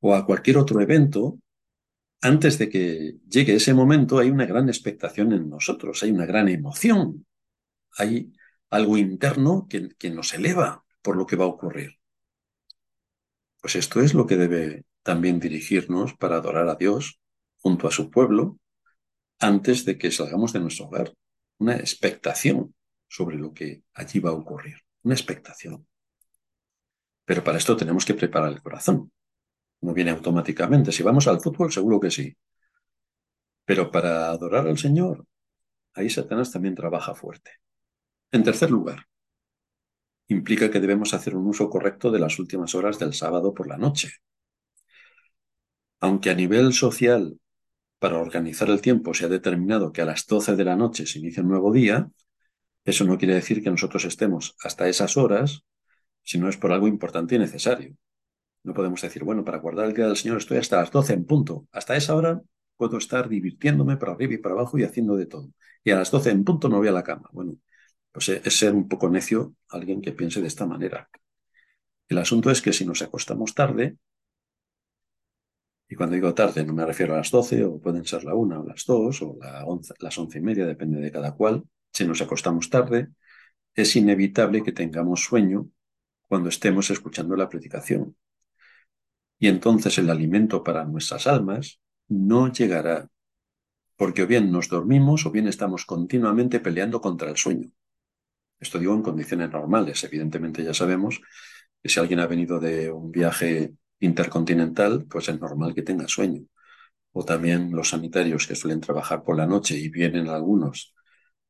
o 0.00 0.14
a 0.14 0.24
cualquier 0.26 0.58
otro 0.58 0.80
evento, 0.80 1.38
antes 2.20 2.58
de 2.58 2.68
que 2.68 3.16
llegue 3.28 3.54
ese 3.54 3.74
momento 3.74 4.18
hay 4.18 4.30
una 4.30 4.46
gran 4.46 4.68
expectación 4.68 5.32
en 5.32 5.48
nosotros, 5.48 6.02
hay 6.02 6.10
una 6.10 6.26
gran 6.26 6.48
emoción, 6.48 7.26
hay 7.96 8.32
algo 8.70 8.98
interno 8.98 9.66
que, 9.68 9.88
que 9.98 10.10
nos 10.10 10.34
eleva 10.34 10.84
por 11.00 11.16
lo 11.16 11.26
que 11.26 11.36
va 11.36 11.44
a 11.44 11.48
ocurrir. 11.48 11.98
Pues 13.68 13.76
esto 13.76 14.00
es 14.00 14.14
lo 14.14 14.26
que 14.26 14.38
debe 14.38 14.86
también 15.02 15.38
dirigirnos 15.38 16.14
para 16.14 16.36
adorar 16.36 16.70
a 16.70 16.76
Dios 16.76 17.20
junto 17.58 17.86
a 17.86 17.90
su 17.90 18.10
pueblo 18.10 18.58
antes 19.38 19.84
de 19.84 19.98
que 19.98 20.10
salgamos 20.10 20.54
de 20.54 20.60
nuestro 20.60 20.86
hogar. 20.86 21.12
Una 21.58 21.76
expectación 21.76 22.74
sobre 23.08 23.36
lo 23.36 23.52
que 23.52 23.82
allí 23.92 24.20
va 24.20 24.30
a 24.30 24.32
ocurrir. 24.32 24.76
Una 25.02 25.12
expectación. 25.12 25.86
Pero 27.26 27.44
para 27.44 27.58
esto 27.58 27.76
tenemos 27.76 28.06
que 28.06 28.14
preparar 28.14 28.50
el 28.52 28.62
corazón. 28.62 29.12
No 29.82 29.92
viene 29.92 30.12
automáticamente. 30.12 30.90
Si 30.90 31.02
vamos 31.02 31.26
al 31.26 31.42
fútbol, 31.42 31.70
seguro 31.70 32.00
que 32.00 32.10
sí. 32.10 32.34
Pero 33.66 33.90
para 33.90 34.30
adorar 34.30 34.66
al 34.66 34.78
Señor, 34.78 35.26
ahí 35.92 36.08
Satanás 36.08 36.50
también 36.50 36.74
trabaja 36.74 37.14
fuerte. 37.14 37.50
En 38.32 38.42
tercer 38.42 38.70
lugar, 38.70 39.04
implica 40.28 40.70
que 40.70 40.80
debemos 40.80 41.14
hacer 41.14 41.34
un 41.36 41.46
uso 41.46 41.68
correcto 41.70 42.10
de 42.10 42.20
las 42.20 42.38
últimas 42.38 42.74
horas 42.74 42.98
del 42.98 43.14
sábado 43.14 43.54
por 43.54 43.66
la 43.66 43.78
noche. 43.78 44.10
Aunque 46.00 46.30
a 46.30 46.34
nivel 46.34 46.72
social, 46.72 47.38
para 47.98 48.18
organizar 48.18 48.70
el 48.70 48.80
tiempo 48.80 49.14
se 49.14 49.24
ha 49.24 49.28
determinado 49.28 49.92
que 49.92 50.02
a 50.02 50.04
las 50.04 50.26
12 50.26 50.54
de 50.54 50.64
la 50.64 50.76
noche 50.76 51.06
se 51.06 51.18
inicia 51.18 51.42
un 51.42 51.48
nuevo 51.48 51.72
día, 51.72 52.08
eso 52.84 53.04
no 53.04 53.18
quiere 53.18 53.34
decir 53.34 53.62
que 53.62 53.70
nosotros 53.70 54.04
estemos 54.04 54.56
hasta 54.62 54.88
esas 54.88 55.16
horas 55.16 55.64
si 56.22 56.38
no 56.38 56.48
es 56.48 56.56
por 56.56 56.72
algo 56.72 56.88
importante 56.88 57.34
y 57.34 57.38
necesario. 57.38 57.96
No 58.62 58.74
podemos 58.74 59.00
decir, 59.00 59.24
bueno, 59.24 59.44
para 59.44 59.58
guardar 59.58 59.86
el 59.86 59.94
día 59.94 60.06
del 60.06 60.16
Señor 60.16 60.38
estoy 60.38 60.58
hasta 60.58 60.76
las 60.76 60.90
12 60.90 61.14
en 61.14 61.24
punto. 61.24 61.66
Hasta 61.72 61.96
esa 61.96 62.14
hora 62.14 62.42
puedo 62.76 62.98
estar 62.98 63.28
divirtiéndome 63.28 63.96
para 63.96 64.12
arriba 64.12 64.34
y 64.34 64.38
para 64.38 64.54
abajo 64.54 64.78
y 64.78 64.84
haciendo 64.84 65.16
de 65.16 65.26
todo. 65.26 65.50
Y 65.84 65.90
a 65.90 65.96
las 65.96 66.10
12 66.10 66.30
en 66.30 66.44
punto 66.44 66.68
no 66.68 66.78
voy 66.78 66.88
a 66.88 66.92
la 66.92 67.02
cama. 67.02 67.28
Bueno, 67.32 67.56
pues 68.12 68.28
es 68.28 68.58
ser 68.58 68.74
un 68.74 68.88
poco 68.88 69.08
necio 69.08 69.54
alguien 69.68 70.00
que 70.00 70.12
piense 70.12 70.40
de 70.40 70.48
esta 70.48 70.66
manera. 70.66 71.08
El 72.08 72.18
asunto 72.18 72.50
es 72.50 72.62
que 72.62 72.72
si 72.72 72.86
nos 72.86 73.02
acostamos 73.02 73.54
tarde, 73.54 73.96
y 75.88 75.94
cuando 75.94 76.14
digo 76.14 76.34
tarde 76.34 76.64
no 76.64 76.74
me 76.74 76.84
refiero 76.84 77.14
a 77.14 77.18
las 77.18 77.30
12, 77.30 77.64
o 77.64 77.80
pueden 77.80 78.04
ser 78.04 78.24
la 78.24 78.34
1 78.34 78.60
o 78.60 78.66
las 78.66 78.84
2, 78.84 79.22
o 79.22 79.38
las 80.00 80.18
11 80.18 80.38
y 80.38 80.42
media, 80.42 80.66
depende 80.66 81.00
de 81.00 81.12
cada 81.12 81.34
cual, 81.34 81.64
si 81.92 82.06
nos 82.06 82.20
acostamos 82.20 82.68
tarde, 82.68 83.08
es 83.74 83.96
inevitable 83.96 84.62
que 84.62 84.72
tengamos 84.72 85.22
sueño 85.22 85.68
cuando 86.28 86.48
estemos 86.48 86.90
escuchando 86.90 87.36
la 87.36 87.48
predicación. 87.48 88.16
Y 89.38 89.48
entonces 89.48 89.96
el 89.98 90.10
alimento 90.10 90.62
para 90.64 90.84
nuestras 90.84 91.26
almas 91.26 91.80
no 92.08 92.52
llegará, 92.52 93.08
porque 93.96 94.22
o 94.22 94.26
bien 94.26 94.50
nos 94.50 94.68
dormimos 94.68 95.26
o 95.26 95.30
bien 95.30 95.48
estamos 95.48 95.84
continuamente 95.84 96.60
peleando 96.60 97.00
contra 97.00 97.30
el 97.30 97.36
sueño. 97.36 97.70
Esto 98.60 98.78
digo 98.78 98.94
en 98.94 99.02
condiciones 99.02 99.50
normales. 99.50 100.02
Evidentemente 100.04 100.64
ya 100.64 100.74
sabemos 100.74 101.20
que 101.82 101.88
si 101.88 102.00
alguien 102.00 102.20
ha 102.20 102.26
venido 102.26 102.58
de 102.60 102.90
un 102.90 103.10
viaje 103.10 103.74
intercontinental, 104.00 105.06
pues 105.08 105.28
es 105.28 105.40
normal 105.40 105.74
que 105.74 105.82
tenga 105.82 106.08
sueño. 106.08 106.44
O 107.12 107.24
también 107.24 107.72
los 107.72 107.90
sanitarios 107.90 108.46
que 108.46 108.54
suelen 108.54 108.80
trabajar 108.80 109.22
por 109.24 109.36
la 109.36 109.46
noche 109.46 109.76
y 109.76 109.88
vienen 109.88 110.28
algunos 110.28 110.94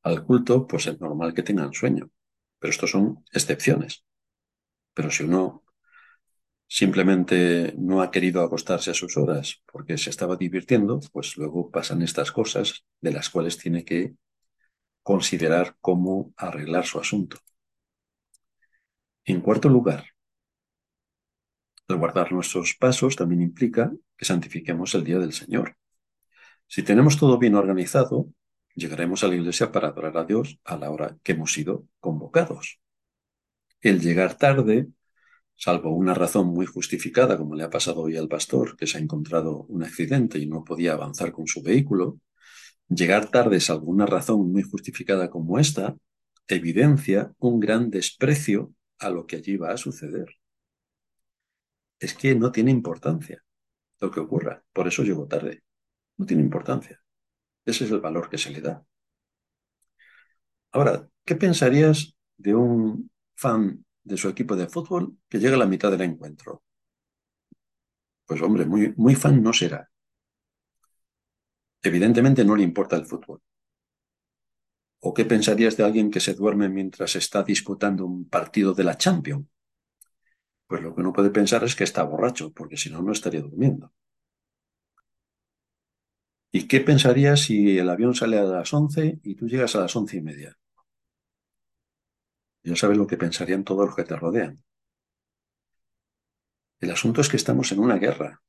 al 0.03 0.25
culto, 0.25 0.67
pues 0.67 0.87
es 0.87 1.01
normal 1.01 1.35
que 1.35 1.43
tengan 1.43 1.73
sueño. 1.73 2.11
Pero 2.59 2.71
estos 2.71 2.91
son 2.91 3.25
excepciones. 3.33 4.05
Pero 4.95 5.11
si 5.11 5.25
uno 5.25 5.65
simplemente 6.67 7.75
no 7.79 8.03
ha 8.03 8.11
querido 8.11 8.43
acostarse 8.43 8.91
a 8.91 8.95
sus 8.95 9.17
horas 9.17 9.63
porque 9.71 9.97
se 9.97 10.11
estaba 10.11 10.37
divirtiendo, 10.37 11.01
pues 11.13 11.37
luego 11.37 11.71
pasan 11.71 12.03
estas 12.03 12.31
cosas 12.33 12.85
de 13.01 13.13
las 13.13 13.31
cuales 13.31 13.57
tiene 13.57 13.85
que 13.85 14.15
considerar 15.09 15.75
cómo 15.81 16.35
arreglar 16.37 16.85
su 16.85 17.01
asunto. 17.01 17.39
En 19.25 19.41
cuarto 19.41 19.71
lugar, 19.71 20.05
el 21.89 21.97
guardar 21.97 22.31
nuestros 22.31 22.75
pasos 22.79 23.17
también 23.17 23.41
implica 23.41 23.91
que 24.19 24.27
santifiquemos 24.27 24.95
el 24.95 25.05
día 25.05 25.19
del 25.19 25.33
Señor. 25.33 25.79
Si 26.67 26.83
tenemos 26.83 27.17
todo 27.17 27.39
bien 27.39 27.55
organizado, 27.55 28.29
llegaremos 28.75 29.25
a 29.25 29.29
la 29.29 29.37
iglesia 29.37 29.73
para 29.73 29.89
adorar 29.89 30.19
a 30.19 30.25
Dios 30.25 30.61
a 30.63 30.77
la 30.77 30.91
hora 30.91 31.17
que 31.23 31.33
hemos 31.33 31.55
sido 31.55 31.87
convocados. 32.01 32.79
El 33.81 34.03
llegar 34.03 34.37
tarde, 34.37 34.89
salvo 35.55 35.89
una 35.89 36.13
razón 36.13 36.49
muy 36.49 36.67
justificada, 36.67 37.39
como 37.39 37.55
le 37.55 37.65
ha 37.65 37.71
pasado 37.71 38.03
hoy 38.03 38.19
al 38.19 38.29
pastor, 38.29 38.77
que 38.77 38.87
se 38.87 38.99
ha 38.99 39.01
encontrado 39.01 39.65
un 39.71 39.85
accidente 39.85 40.39
y 40.39 40.45
no 40.45 40.65
podía 40.65 40.93
avanzar 40.93 41.33
con 41.33 41.47
su 41.47 41.63
vehículo, 41.63 42.21
llegar 42.89 43.31
tarde, 43.31 43.61
salvo 43.61 43.91
una 43.91 44.07
razón 44.07 44.51
muy 44.53 44.63
justificada 44.63 45.31
como 45.31 45.59
esta, 45.59 45.97
evidencia 46.49 47.33
un 47.39 47.61
gran 47.61 47.91
desprecio 47.91 48.73
a 48.99 49.11
lo 49.11 49.27
que 49.27 49.37
allí 49.37 49.57
va 49.57 49.73
a 49.73 49.77
suceder. 49.77 50.29
Es 52.01 52.15
que 52.15 52.35
no 52.35 52.53
tiene 52.53 52.71
importancia 52.71 53.45
lo 54.01 54.11
que 54.11 54.21
ocurra, 54.21 54.65
por 54.73 54.87
eso 54.87 55.03
llego 55.03 55.27
tarde. 55.27 55.63
No 56.17 56.27
tiene 56.27 56.43
importancia. 56.43 57.01
Ese 57.65 57.85
es 57.85 57.91
el 57.91 58.01
valor 58.01 58.29
que 58.29 58.39
se 58.39 58.51
le 58.51 58.61
da. 58.61 58.85
Ahora, 60.73 61.09
¿qué 61.25 61.37
pensarías 61.37 62.15
de 62.37 62.55
un 62.55 63.11
fan 63.35 63.85
de 64.03 64.17
su 64.17 64.29
equipo 64.29 64.57
de 64.57 64.69
fútbol 64.69 65.17
que 65.29 65.39
llega 65.39 65.57
a 65.57 65.59
la 65.59 65.67
mitad 65.67 65.91
del 65.91 66.03
encuentro? 66.03 66.63
Pues 68.27 68.43
hombre, 68.43 68.65
muy, 68.67 68.93
muy 68.97 69.15
fan 69.15 69.43
no 69.43 69.53
será. 69.53 69.91
Evidentemente 71.83 72.45
no 72.45 72.57
le 72.57 72.63
importa 72.63 72.97
el 72.97 73.07
fútbol. 73.07 73.41
¿O 75.01 75.15
qué 75.15 75.25
pensarías 75.25 75.77
de 75.77 75.85
alguien 75.85 76.11
que 76.13 76.21
se 76.21 76.35
duerme 76.35 76.69
mientras 76.69 77.17
está 77.17 77.43
disputando 77.43 78.07
un 78.07 78.29
partido 78.29 78.75
de 78.75 78.85
la 78.85 78.97
Champions? 78.97 79.47
Pues 80.69 80.83
lo 80.83 80.95
que 80.95 81.01
uno 81.01 81.13
puede 81.13 81.31
pensar 81.31 81.65
es 81.65 81.75
que 81.75 81.85
está 81.85 82.05
borracho, 82.05 82.53
porque 82.53 82.77
si 82.77 82.91
no, 82.91 83.03
no 83.03 83.13
estaría 83.13 83.41
durmiendo. 83.43 83.93
¿Y 86.53 86.69
qué 86.69 86.81
pensarías 86.81 87.41
si 87.41 87.79
el 87.79 87.89
avión 87.89 88.15
sale 88.15 88.39
a 88.39 88.43
las 88.43 88.73
11 88.75 89.19
y 89.23 89.35
tú 89.35 89.47
llegas 89.47 89.75
a 89.77 89.81
las 89.81 89.97
once 89.97 90.19
y 90.19 90.21
media? 90.21 90.59
Ya 92.63 92.77
sabes 92.77 92.97
lo 92.97 93.09
que 93.09 93.17
pensarían 93.17 93.65
todos 93.65 93.87
los 93.87 93.97
que 93.97 94.05
te 94.05 94.15
rodean. 94.15 94.63
El 96.81 96.91
asunto 96.91 97.21
es 97.21 97.29
que 97.29 97.37
estamos 97.37 97.71
en 97.71 97.79
una 97.79 97.99
guerra. 97.99 98.43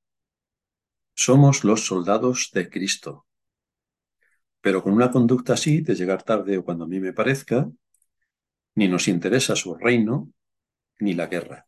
Somos 1.21 1.65
los 1.65 1.85
soldados 1.85 2.49
de 2.53 2.69
Cristo. 2.69 3.27
Pero 4.61 4.81
con 4.81 4.93
una 4.93 5.11
conducta 5.11 5.51
así, 5.51 5.81
de 5.81 5.93
llegar 5.93 6.23
tarde 6.23 6.57
o 6.57 6.63
cuando 6.63 6.85
a 6.85 6.87
mí 6.87 7.01
me 7.01 7.11
parezca, 7.11 7.69
ni 8.75 8.87
nos 8.87 9.09
interesa 9.09 9.53
su 9.57 9.75
reino, 9.75 10.31
ni 10.99 11.13
la 11.15 11.27
guerra. 11.27 11.67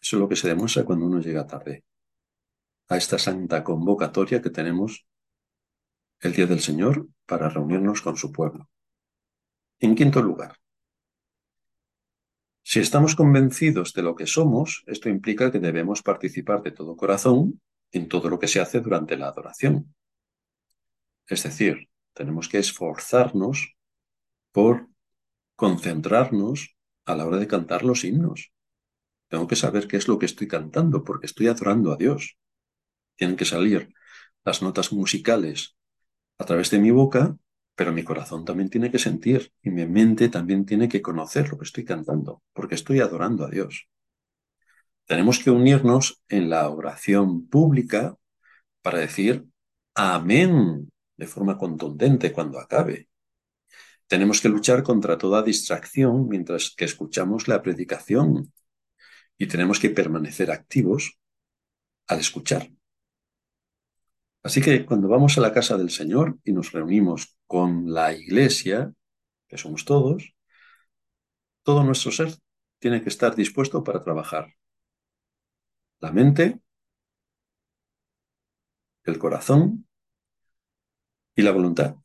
Eso 0.00 0.16
es 0.16 0.20
lo 0.20 0.30
que 0.30 0.36
se 0.36 0.48
demuestra 0.48 0.86
cuando 0.86 1.04
uno 1.04 1.20
llega 1.20 1.46
tarde 1.46 1.84
a 2.88 2.96
esta 2.96 3.18
santa 3.18 3.62
convocatoria 3.62 4.40
que 4.40 4.48
tenemos 4.48 5.06
el 6.20 6.32
Día 6.32 6.46
del 6.46 6.60
Señor 6.60 7.06
para 7.26 7.50
reunirnos 7.50 8.00
con 8.00 8.16
su 8.16 8.32
pueblo. 8.32 8.70
En 9.78 9.94
quinto 9.94 10.22
lugar, 10.22 10.56
si 12.72 12.80
estamos 12.80 13.14
convencidos 13.14 13.92
de 13.92 14.00
lo 14.00 14.16
que 14.16 14.26
somos, 14.26 14.82
esto 14.86 15.10
implica 15.10 15.52
que 15.52 15.58
debemos 15.58 16.00
participar 16.00 16.62
de 16.62 16.70
todo 16.70 16.96
corazón 16.96 17.60
en 17.90 18.08
todo 18.08 18.30
lo 18.30 18.38
que 18.38 18.48
se 18.48 18.60
hace 18.60 18.80
durante 18.80 19.18
la 19.18 19.28
adoración. 19.28 19.94
Es 21.26 21.42
decir, 21.42 21.90
tenemos 22.14 22.48
que 22.48 22.56
esforzarnos 22.56 23.76
por 24.52 24.88
concentrarnos 25.54 26.74
a 27.04 27.14
la 27.14 27.26
hora 27.26 27.36
de 27.36 27.46
cantar 27.46 27.84
los 27.84 28.04
himnos. 28.04 28.54
Tengo 29.28 29.46
que 29.46 29.56
saber 29.56 29.86
qué 29.86 29.98
es 29.98 30.08
lo 30.08 30.18
que 30.18 30.24
estoy 30.24 30.48
cantando 30.48 31.04
porque 31.04 31.26
estoy 31.26 31.48
adorando 31.48 31.92
a 31.92 31.98
Dios 31.98 32.38
tienen 33.16 33.36
que 33.36 33.44
salir 33.44 33.92
las 34.46 34.62
notas 34.62 34.94
musicales 34.94 35.76
a 36.38 36.46
través 36.46 36.70
de 36.70 36.78
mi 36.78 36.90
boca 36.90 37.36
pero 37.74 37.92
mi 37.92 38.04
corazón 38.04 38.44
también 38.44 38.68
tiene 38.68 38.90
que 38.90 38.98
sentir 38.98 39.52
y 39.62 39.70
mi 39.70 39.86
mente 39.86 40.28
también 40.28 40.64
tiene 40.66 40.88
que 40.88 41.02
conocer 41.02 41.48
lo 41.50 41.58
que 41.58 41.64
estoy 41.64 41.84
cantando, 41.84 42.42
porque 42.52 42.74
estoy 42.74 43.00
adorando 43.00 43.44
a 43.44 43.50
Dios. 43.50 43.88
Tenemos 45.06 45.38
que 45.38 45.50
unirnos 45.50 46.22
en 46.28 46.50
la 46.50 46.68
oración 46.68 47.48
pública 47.48 48.16
para 48.82 48.98
decir 48.98 49.44
amén 49.94 50.90
de 51.16 51.26
forma 51.26 51.58
contundente 51.58 52.32
cuando 52.32 52.58
acabe. 52.58 53.08
Tenemos 54.06 54.40
que 54.40 54.48
luchar 54.48 54.82
contra 54.82 55.16
toda 55.16 55.42
distracción 55.42 56.28
mientras 56.28 56.74
que 56.76 56.84
escuchamos 56.84 57.48
la 57.48 57.62
predicación 57.62 58.52
y 59.38 59.46
tenemos 59.46 59.80
que 59.80 59.90
permanecer 59.90 60.50
activos 60.50 61.18
al 62.06 62.20
escuchar. 62.20 62.70
Así 64.42 64.60
que 64.60 64.84
cuando 64.84 65.08
vamos 65.08 65.38
a 65.38 65.40
la 65.40 65.52
casa 65.52 65.76
del 65.76 65.90
Señor 65.90 66.38
y 66.44 66.52
nos 66.52 66.72
reunimos 66.72 67.36
con 67.46 67.92
la 67.92 68.12
iglesia, 68.12 68.92
que 69.46 69.56
somos 69.56 69.84
todos, 69.84 70.34
todo 71.62 71.84
nuestro 71.84 72.10
ser 72.10 72.34
tiene 72.80 73.02
que 73.02 73.08
estar 73.08 73.36
dispuesto 73.36 73.84
para 73.84 74.02
trabajar. 74.02 74.54
La 76.00 76.10
mente, 76.10 76.60
el 79.04 79.18
corazón 79.18 79.86
y 81.36 81.42
la 81.42 81.52
voluntad. 81.52 81.96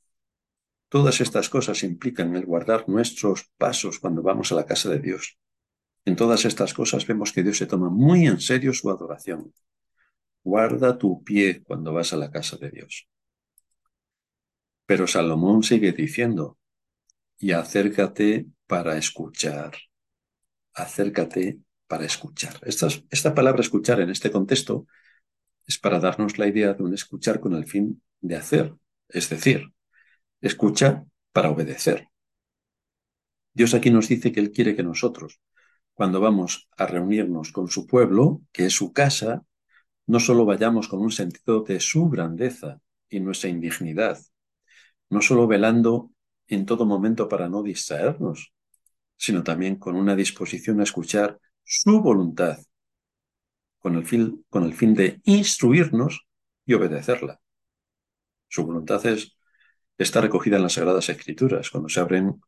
Todas 0.90 1.20
estas 1.20 1.50
cosas 1.50 1.84
implican 1.84 2.36
el 2.36 2.46
guardar 2.46 2.88
nuestros 2.88 3.50
pasos 3.58 4.00
cuando 4.00 4.22
vamos 4.22 4.52
a 4.52 4.56
la 4.56 4.66
casa 4.66 4.90
de 4.90 5.00
Dios. 5.00 5.38
En 6.06 6.16
todas 6.16 6.46
estas 6.46 6.74
cosas 6.74 7.06
vemos 7.06 7.34
que 7.34 7.44
Dios 7.44 7.58
se 7.58 7.66
toma 7.66 7.90
muy 7.90 8.28
en 8.28 8.40
serio 8.40 8.74
su 8.74 8.90
adoración. 8.90 9.54
Guarda 10.44 10.98
tu 10.98 11.24
pie 11.24 11.64
cuando 11.64 11.94
vas 11.94 12.14
a 12.14 12.18
la 12.18 12.32
casa 12.32 12.58
de 12.58 12.72
Dios. 12.72 13.08
Pero 14.86 15.08
Salomón 15.08 15.64
sigue 15.64 15.92
diciendo, 15.92 16.58
y 17.38 17.52
acércate 17.52 18.48
para 18.66 18.98
escuchar. 18.98 19.74
Acércate 20.74 21.60
para 21.88 22.06
escuchar. 22.06 22.60
Esta, 22.64 23.34
palabra 23.34 23.62
escuchar 23.62 24.02
en 24.02 24.10
este 24.10 24.32
contexto 24.32 24.88
es 25.66 25.78
para 25.78 26.00
darnos 26.00 26.38
la 26.38 26.48
idea 26.48 26.74
de 26.74 26.84
un 26.84 26.94
escuchar 26.94 27.40
con 27.40 27.54
el 27.54 27.66
fin 27.66 28.02
de 28.22 28.36
hacer, 28.36 28.74
es 29.10 29.30
decir, 29.30 29.74
escucha 30.42 31.04
para 31.32 31.50
obedecer. 31.50 32.08
Dios 33.54 33.74
aquí 33.74 33.90
nos 33.90 34.08
dice 34.08 34.32
que 34.32 34.40
Él 34.40 34.52
quiere 34.52 34.76
que 34.76 34.84
nosotros, 34.84 35.40
cuando 35.94 36.22
vamos 36.22 36.70
a 36.78 36.86
reunirnos 36.86 37.52
con 37.52 37.70
su 37.70 37.88
pueblo, 37.88 38.42
que 38.52 38.68
es 38.68 38.74
su 38.74 38.94
casa, 38.94 39.44
no 40.08 40.20
solo 40.20 40.46
vayamos 40.46 40.88
con 40.88 41.02
un 41.02 41.12
sentido 41.12 41.62
de 41.62 41.80
su 41.80 42.10
grandeza 42.10 42.82
y 43.10 43.20
nuestra 43.20 43.50
indignidad, 43.50 44.20
no 45.10 45.22
solo 45.22 45.48
velando 45.48 46.12
en 46.48 46.66
todo 46.66 46.86
momento 46.86 47.28
para 47.28 47.50
no 47.50 47.62
distraernos, 47.62 48.54
sino 49.18 49.44
también 49.44 49.76
con 49.76 49.96
una 49.96 50.16
disposición 50.16 50.80
a 50.80 50.84
escuchar 50.84 51.40
su 51.64 52.02
voluntad, 52.02 52.58
con 53.80 53.96
el 53.96 54.06
fin, 54.06 54.46
con 54.50 54.64
el 54.64 54.74
fin 54.74 54.94
de 54.94 55.22
instruirnos 55.26 56.26
y 56.66 56.74
obedecerla. 56.74 57.40
Su 58.48 58.66
voluntad 58.66 59.06
es 59.06 59.38
está 59.98 60.22
recogida 60.22 60.58
en 60.58 60.64
las 60.64 60.74
Sagradas 60.74 61.10
Escrituras. 61.10 61.70
Cuando 61.70 61.90
se 61.90 62.00
abren 62.00 62.40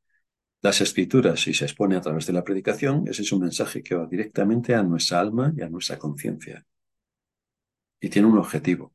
las 0.62 0.82
Escrituras 0.82 1.48
y 1.48 1.54
se 1.54 1.66
expone 1.66 1.96
a 1.96 2.02
través 2.02 2.26
de 2.28 2.34
la 2.34 2.44
predicación, 2.44 3.06
ese 3.08 3.24
es 3.24 3.32
un 3.32 3.42
mensaje 3.42 3.82
que 3.82 3.96
va 3.96 4.06
directamente 4.06 4.76
a 4.76 4.84
nuestra 4.84 5.20
alma 5.20 5.54
y 5.56 5.62
a 5.62 5.70
nuestra 5.70 5.98
conciencia. 5.98 6.66
Y 8.00 8.10
tiene 8.10 8.28
un 8.28 8.38
objetivo. 8.38 8.94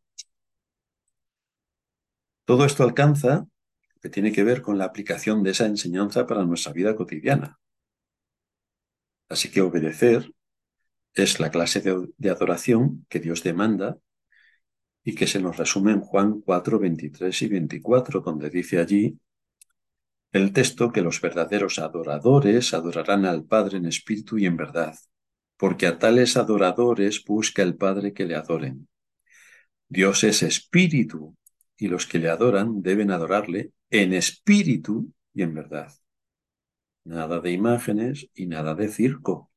Todo 2.44 2.64
esto 2.64 2.82
alcanza 2.82 3.46
que 4.00 4.08
tiene 4.10 4.32
que 4.32 4.44
ver 4.44 4.60
con 4.60 4.76
la 4.76 4.84
aplicación 4.84 5.42
de 5.42 5.52
esa 5.52 5.66
enseñanza 5.66 6.26
para 6.26 6.44
nuestra 6.44 6.72
vida 6.72 6.94
cotidiana. 6.94 7.58
Así 9.28 9.50
que 9.50 9.62
obedecer 9.62 10.32
es 11.14 11.40
la 11.40 11.50
clase 11.50 11.80
de, 11.80 12.08
de 12.16 12.30
adoración 12.30 13.06
que 13.08 13.20
Dios 13.20 13.42
demanda 13.42 13.98
y 15.02 15.14
que 15.14 15.26
se 15.26 15.40
nos 15.40 15.56
resume 15.56 15.92
en 15.92 16.00
Juan 16.00 16.40
4, 16.40 16.78
23 16.78 17.42
y 17.42 17.48
24, 17.48 18.20
donde 18.20 18.50
dice 18.50 18.78
allí 18.78 19.18
el 20.32 20.52
texto 20.52 20.90
que 20.90 21.00
los 21.00 21.20
verdaderos 21.20 21.78
adoradores 21.78 22.74
adorarán 22.74 23.24
al 23.24 23.44
Padre 23.44 23.78
en 23.78 23.86
espíritu 23.86 24.36
y 24.36 24.46
en 24.46 24.56
verdad, 24.56 24.96
porque 25.56 25.86
a 25.86 25.98
tales 25.98 26.36
adoradores 26.36 27.24
busca 27.24 27.62
el 27.62 27.76
Padre 27.76 28.12
que 28.12 28.24
le 28.24 28.34
adoren. 28.34 28.88
Dios 29.94 30.24
es 30.24 30.42
espíritu 30.42 31.36
y 31.76 31.86
los 31.86 32.06
que 32.08 32.18
le 32.18 32.28
adoran 32.28 32.82
deben 32.82 33.12
adorarle 33.12 33.70
en 33.90 34.12
espíritu 34.12 35.12
y 35.32 35.42
en 35.42 35.54
verdad. 35.54 35.92
Nada 37.04 37.38
de 37.38 37.52
imágenes 37.52 38.28
y 38.34 38.46
nada 38.46 38.74
de 38.74 38.88
circo, 38.88 39.52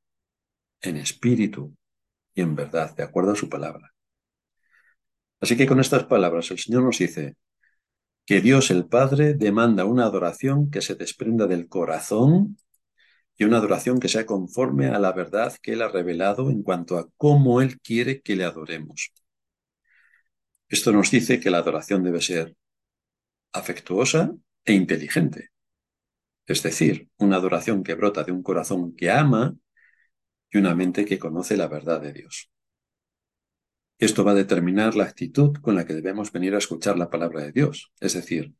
en 0.82 0.97
espíritu 0.97 1.76
y 2.36 2.41
en 2.41 2.56
verdad, 2.56 2.95
de 2.95 3.02
acuerdo 3.02 3.32
a 3.32 3.36
su 3.36 3.50
palabra. 3.50 3.95
Así 5.39 5.58
que 5.58 5.65
con 5.65 5.80
estas 5.80 6.04
palabras 6.04 6.52
el 6.52 6.60
Señor 6.60 6.84
nos 6.84 7.00
dice 7.00 7.36
que 8.23 8.39
Dios 8.39 8.69
el 8.69 8.86
Padre 8.86 9.34
demanda 9.34 9.86
una 9.86 10.06
adoración 10.06 10.69
que 10.69 10.82
se 10.82 10.93
desprenda 10.93 11.47
del 11.47 11.67
corazón 11.67 12.58
y 13.39 13.45
una 13.45 13.58
adoración 13.58 14.00
que 14.00 14.08
sea 14.08 14.28
conforme 14.28 14.86
a 14.86 15.00
la 15.00 15.13
verdad 15.13 15.56
que 15.63 15.73
Él 15.73 15.82
ha 15.82 15.88
revelado 15.88 16.52
en 16.52 16.62
cuanto 16.62 17.00
a 17.00 17.10
cómo 17.17 17.60
Él 17.60 17.80
quiere 17.82 18.21
que 18.21 18.36
le 18.36 18.43
adoremos. 18.43 19.12
Esto 20.69 20.91
nos 20.91 21.12
dice 21.12 21.39
que 21.39 21.49
la 21.49 21.60
adoración 21.60 22.03
debe 22.03 22.21
ser 22.21 22.56
afectuosa 23.53 24.36
e 24.65 24.73
inteligente. 24.73 25.51
Es 26.45 26.63
decir, 26.63 27.10
una 27.17 27.38
adoración 27.38 27.84
que 27.84 27.95
brota 27.95 28.23
de 28.23 28.32
un 28.32 28.43
corazón 28.43 28.95
que 28.95 29.10
ama 29.12 29.56
y 30.49 30.58
una 30.58 30.75
mente 30.75 31.06
que 31.06 31.19
conoce 31.19 31.58
la 31.58 31.67
verdad 31.67 32.01
de 32.01 32.13
Dios. 32.13 32.49
Esto 33.99 34.23
va 34.23 34.32
a 34.32 34.36
determinar 34.36 34.95
la 34.95 35.06
actitud 35.06 35.58
con 35.62 35.75
la 35.75 35.86
que 35.86 35.93
debemos 35.93 36.32
venir 36.32 36.53
a 36.53 36.60
escuchar 36.60 36.97
la 36.97 37.10
palabra 37.10 37.41
de 37.41 37.51
Dios. 37.51 37.91
Es 37.99 38.13
decir, 38.13 38.53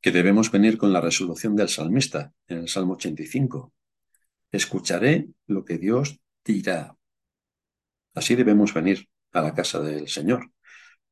que 0.00 0.10
debemos 0.10 0.50
venir 0.50 0.78
con 0.78 0.92
la 0.92 1.00
resolución 1.00 1.56
del 1.56 1.68
salmista 1.68 2.32
en 2.46 2.58
el 2.58 2.68
Salmo 2.68 2.94
85. 2.94 3.72
Escucharé 4.50 5.28
lo 5.46 5.64
que 5.64 5.78
Dios 5.78 6.20
dirá. 6.44 6.96
Así 8.14 8.34
debemos 8.34 8.74
venir 8.74 9.08
a 9.32 9.42
la 9.42 9.54
casa 9.54 9.80
del 9.80 10.08
Señor, 10.08 10.50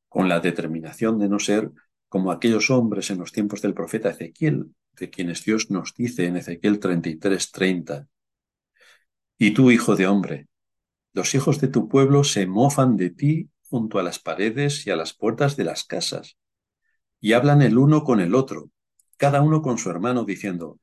con 0.09 0.29
la 0.29 0.41
determinación 0.41 1.19
de 1.19 1.29
no 1.29 1.39
ser 1.39 1.71
como 2.09 2.33
aquellos 2.33 2.71
hombres 2.71 3.11
en 3.11 3.19
los 3.19 3.33
tiempos 3.33 3.63
del 3.63 3.75
profeta 3.75 4.11
Ezequiel, 4.11 4.75
de 4.93 5.11
quienes 5.11 5.45
Dios 5.45 5.71
nos 5.71 5.95
dice 5.95 6.27
en 6.27 6.37
Ezequiel 6.37 6.81
33:30. 6.81 8.09
Y 9.39 9.53
tú, 9.53 9.71
hijo 9.71 9.97
de 9.97 10.07
hombre, 10.07 10.49
los 11.13 11.35
hijos 11.35 11.61
de 11.61 11.69
tu 11.69 11.89
pueblo 11.89 12.25
se 12.25 12.47
mofan 12.47 12.97
de 12.97 13.11
ti 13.11 13.51
junto 13.69 13.99
a 13.99 14.03
las 14.03 14.19
paredes 14.19 14.87
y 14.87 14.91
a 14.91 14.97
las 14.97 15.13
puertas 15.13 15.57
de 15.57 15.65
las 15.65 15.85
casas, 15.85 16.39
y 17.21 17.33
hablan 17.33 17.63
el 17.63 17.79
uno 17.79 18.05
con 18.05 18.21
el 18.21 18.35
otro, 18.35 18.71
cada 19.17 19.43
uno 19.43 19.63
con 19.63 19.79
su 19.79 19.91
hermano, 19.91 20.25
diciendo, 20.25 20.79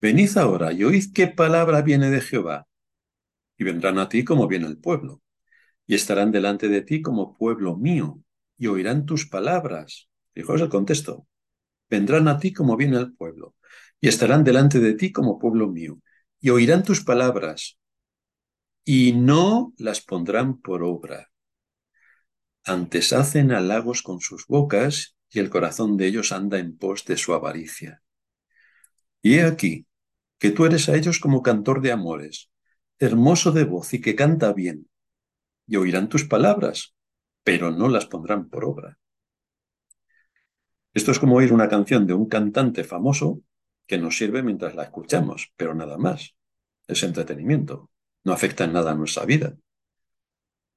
Venid 0.00 0.36
ahora 0.36 0.72
y 0.72 0.84
oíd 0.84 1.12
qué 1.14 1.28
palabra 1.28 1.80
viene 1.82 2.10
de 2.10 2.20
Jehová. 2.20 2.66
Y 3.56 3.64
vendrán 3.64 3.98
a 3.98 4.08
ti 4.08 4.24
como 4.24 4.48
viene 4.48 4.66
el 4.66 4.78
pueblo, 4.78 5.22
y 5.86 5.94
estarán 5.94 6.32
delante 6.32 6.68
de 6.68 6.82
ti 6.82 7.02
como 7.02 7.36
pueblo 7.36 7.76
mío, 7.76 8.20
y 8.62 8.68
oirán 8.68 9.06
tus 9.06 9.28
palabras. 9.28 10.08
Fijaos 10.34 10.60
el 10.60 10.68
contexto. 10.68 11.26
Vendrán 11.90 12.28
a 12.28 12.38
ti 12.38 12.52
como 12.52 12.76
viene 12.76 12.96
el 12.96 13.12
pueblo, 13.12 13.56
y 14.00 14.06
estarán 14.06 14.44
delante 14.44 14.78
de 14.78 14.94
ti 14.94 15.10
como 15.10 15.40
pueblo 15.40 15.66
mío, 15.66 15.98
y 16.38 16.50
oirán 16.50 16.84
tus 16.84 17.02
palabras, 17.02 17.80
y 18.84 19.14
no 19.14 19.72
las 19.78 20.00
pondrán 20.00 20.60
por 20.60 20.84
obra. 20.84 21.32
Antes 22.64 23.12
hacen 23.12 23.50
halagos 23.50 24.00
con 24.00 24.20
sus 24.20 24.46
bocas 24.46 25.16
y 25.28 25.40
el 25.40 25.50
corazón 25.50 25.96
de 25.96 26.06
ellos 26.06 26.30
anda 26.30 26.60
en 26.60 26.78
pos 26.78 27.04
de 27.04 27.16
su 27.16 27.34
avaricia. 27.34 28.00
Y 29.22 29.38
he 29.38 29.42
aquí 29.42 29.88
que 30.38 30.52
tú 30.52 30.66
eres 30.66 30.88
a 30.88 30.94
ellos 30.94 31.18
como 31.18 31.42
cantor 31.42 31.82
de 31.82 31.90
amores, 31.90 32.52
hermoso 33.00 33.50
de 33.50 33.64
voz 33.64 33.92
y 33.92 34.00
que 34.00 34.14
canta 34.14 34.52
bien, 34.52 34.88
y 35.66 35.74
oirán 35.74 36.08
tus 36.08 36.22
palabras, 36.22 36.94
pero 37.44 37.70
no 37.70 37.88
las 37.88 38.06
pondrán 38.06 38.48
por 38.48 38.64
obra. 38.64 38.98
Esto 40.94 41.10
es 41.10 41.18
como 41.18 41.36
oír 41.36 41.52
una 41.52 41.68
canción 41.68 42.06
de 42.06 42.14
un 42.14 42.28
cantante 42.28 42.84
famoso 42.84 43.40
que 43.86 43.98
nos 43.98 44.16
sirve 44.16 44.42
mientras 44.42 44.74
la 44.74 44.84
escuchamos, 44.84 45.52
pero 45.56 45.74
nada 45.74 45.96
más. 45.98 46.34
Es 46.86 47.02
entretenimiento 47.02 47.92
no 48.24 48.32
afecta 48.32 48.64
en 48.64 48.72
nada 48.72 48.92
a 48.92 48.94
nuestra 48.94 49.24
vida. 49.24 49.56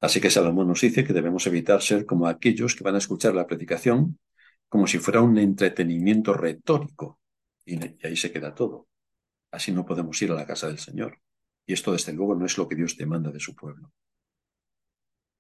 Así 0.02 0.20
que 0.22 0.30
Salomón 0.30 0.68
nos 0.68 0.82
dice 0.82 1.04
que 1.04 1.14
debemos 1.14 1.48
evitar 1.48 1.82
ser 1.82 2.06
como 2.06 2.28
aquellos 2.28 2.76
que 2.76 2.84
van 2.84 2.96
a 2.96 3.00
escuchar 3.00 3.34
la 3.34 3.48
predicación 3.48 4.20
como 4.68 4.88
si 4.88 4.98
fuera 4.98 5.22
un 5.22 5.38
entretenimiento 5.38 6.34
retórico. 6.34 7.20
Y, 7.66 7.80
ahí 8.06 8.16
se 8.16 8.32
queda 8.32 8.54
todo. 8.54 8.88
Así 9.52 9.72
no 9.72 9.86
podemos 9.86 10.22
ir 10.22 10.32
a 10.32 10.36
la 10.36 10.46
casa 10.46 10.68
del 10.68 10.80
Señor. 10.80 11.20
Y 11.66 11.74
esto, 11.74 11.94
desde 11.94 12.14
luego, 12.14 12.36
no 12.36 12.46
es 12.46 12.58
lo 12.58 12.68
que 12.68 12.76
Dios 12.76 12.98
demanda 12.98 13.32
de 13.32 13.40
su 13.40 13.56
pueblo. 13.56 13.92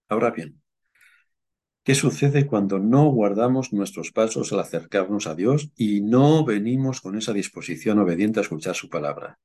Ahora 0.07 0.31
bien, 0.31 0.61
¿Qué 1.85 1.93
sucede 1.93 2.47
cuando 2.47 2.79
no 2.79 3.05
guardamos 3.11 3.71
nuestros 3.71 4.11
pasos 4.11 4.51
al 4.51 4.59
acercarnos 4.59 5.27
a 5.27 5.35
Dios 5.35 5.69
y 5.75 6.01
no 6.01 6.43
venimos 6.43 6.99
con 6.99 7.15
esa 7.15 7.31
disposición 7.31 7.99
obediente 7.99 8.39
a 8.39 8.41
escuchar 8.41 8.73
su 8.73 8.89
palabra? 8.89 9.37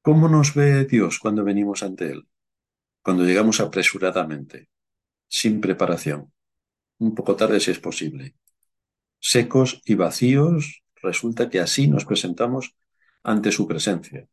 ¿Cómo 0.00 0.28
nos 0.28 0.54
ve 0.54 0.84
Dios 0.84 1.18
cuando 1.18 1.42
venimos 1.42 1.82
ante 1.82 2.12
Él? 2.12 2.28
Cuando 3.02 3.24
llegamos 3.24 3.58
apresuradamente, 3.58 4.68
sin 5.26 5.60
preparación, 5.60 6.32
un 6.98 7.16
poco 7.16 7.34
tarde 7.34 7.58
si 7.58 7.72
es 7.72 7.80
posible, 7.80 8.36
secos 9.18 9.82
y 9.84 9.96
vacíos, 9.96 10.84
resulta 11.02 11.50
que 11.50 11.58
así 11.58 11.88
nos 11.88 12.04
presentamos 12.04 12.76
ante 13.24 13.50
su 13.50 13.66
presencia. 13.66 14.28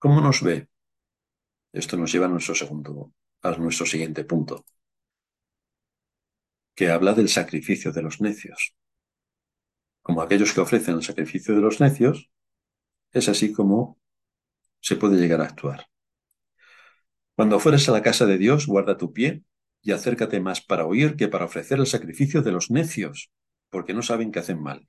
¿Cómo 0.00 0.20
nos 0.20 0.42
ve? 0.42 0.68
Esto 1.72 1.96
nos 1.96 2.10
lleva 2.10 2.26
a 2.26 2.28
nuestro 2.28 2.56
segundo, 2.56 3.12
a 3.42 3.52
nuestro 3.52 3.86
siguiente 3.86 4.24
punto 4.24 4.64
que 6.78 6.92
habla 6.92 7.12
del 7.12 7.28
sacrificio 7.28 7.90
de 7.90 8.02
los 8.02 8.20
necios. 8.20 8.76
Como 10.00 10.22
aquellos 10.22 10.52
que 10.52 10.60
ofrecen 10.60 10.94
el 10.94 11.02
sacrificio 11.02 11.52
de 11.56 11.60
los 11.60 11.80
necios, 11.80 12.30
es 13.10 13.28
así 13.28 13.52
como 13.52 13.98
se 14.78 14.94
puede 14.94 15.16
llegar 15.16 15.40
a 15.40 15.46
actuar. 15.46 15.88
Cuando 17.34 17.58
fueres 17.58 17.88
a 17.88 17.92
la 17.92 18.00
casa 18.00 18.26
de 18.26 18.38
Dios, 18.38 18.68
guarda 18.68 18.96
tu 18.96 19.12
pie 19.12 19.42
y 19.82 19.90
acércate 19.90 20.38
más 20.38 20.60
para 20.60 20.86
oír 20.86 21.16
que 21.16 21.26
para 21.26 21.46
ofrecer 21.46 21.80
el 21.80 21.88
sacrificio 21.88 22.42
de 22.42 22.52
los 22.52 22.70
necios, 22.70 23.32
porque 23.70 23.92
no 23.92 24.02
saben 24.02 24.30
que 24.30 24.38
hacen 24.38 24.62
mal. 24.62 24.88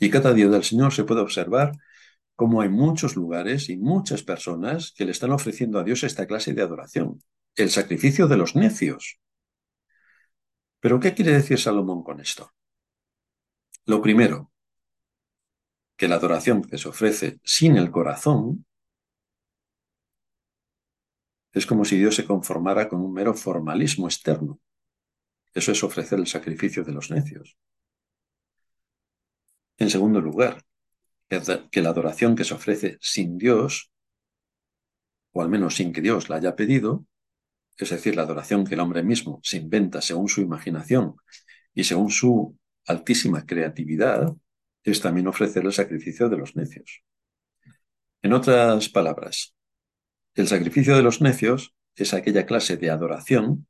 Y 0.00 0.10
cada 0.10 0.32
día 0.32 0.48
del 0.48 0.64
Señor 0.64 0.92
se 0.92 1.04
puede 1.04 1.20
observar 1.20 1.76
cómo 2.34 2.60
hay 2.60 2.70
muchos 2.70 3.14
lugares 3.14 3.68
y 3.68 3.76
muchas 3.76 4.24
personas 4.24 4.90
que 4.96 5.04
le 5.04 5.12
están 5.12 5.30
ofreciendo 5.30 5.78
a 5.78 5.84
Dios 5.84 6.02
esta 6.02 6.26
clase 6.26 6.54
de 6.54 6.62
adoración, 6.62 7.22
el 7.54 7.70
sacrificio 7.70 8.26
de 8.26 8.36
los 8.36 8.56
necios. 8.56 9.20
Pero 10.80 11.00
¿qué 11.00 11.14
quiere 11.14 11.32
decir 11.32 11.58
Salomón 11.58 12.02
con 12.02 12.20
esto? 12.20 12.52
Lo 13.86 14.00
primero, 14.00 14.52
que 15.96 16.08
la 16.08 16.16
adoración 16.16 16.62
que 16.62 16.78
se 16.78 16.88
ofrece 16.88 17.40
sin 17.42 17.76
el 17.76 17.90
corazón 17.90 18.66
es 21.52 21.66
como 21.66 21.84
si 21.84 21.98
Dios 21.98 22.14
se 22.14 22.24
conformara 22.24 22.88
con 22.88 23.00
un 23.00 23.12
mero 23.12 23.34
formalismo 23.34 24.06
externo. 24.06 24.60
Eso 25.52 25.72
es 25.72 25.82
ofrecer 25.82 26.18
el 26.18 26.26
sacrificio 26.26 26.84
de 26.84 26.92
los 26.92 27.10
necios. 27.10 27.58
En 29.78 29.90
segundo 29.90 30.20
lugar, 30.20 30.62
que 31.28 31.82
la 31.82 31.90
adoración 31.90 32.36
que 32.36 32.44
se 32.44 32.54
ofrece 32.54 32.98
sin 33.00 33.38
Dios, 33.38 33.90
o 35.32 35.42
al 35.42 35.48
menos 35.48 35.76
sin 35.76 35.92
que 35.92 36.00
Dios 36.00 36.28
la 36.28 36.36
haya 36.36 36.54
pedido, 36.54 37.06
es 37.78 37.90
decir, 37.90 38.16
la 38.16 38.22
adoración 38.22 38.64
que 38.64 38.74
el 38.74 38.80
hombre 38.80 39.02
mismo 39.02 39.40
se 39.42 39.56
inventa 39.56 40.00
según 40.00 40.28
su 40.28 40.40
imaginación 40.40 41.14
y 41.74 41.84
según 41.84 42.10
su 42.10 42.58
altísima 42.86 43.46
creatividad, 43.46 44.34
es 44.82 45.00
también 45.00 45.28
ofrecer 45.28 45.64
el 45.64 45.72
sacrificio 45.72 46.28
de 46.28 46.38
los 46.38 46.56
necios. 46.56 47.02
En 48.22 48.32
otras 48.32 48.88
palabras, 48.88 49.54
el 50.34 50.48
sacrificio 50.48 50.96
de 50.96 51.02
los 51.02 51.20
necios 51.20 51.74
es 51.94 52.14
aquella 52.14 52.46
clase 52.46 52.76
de 52.76 52.90
adoración 52.90 53.68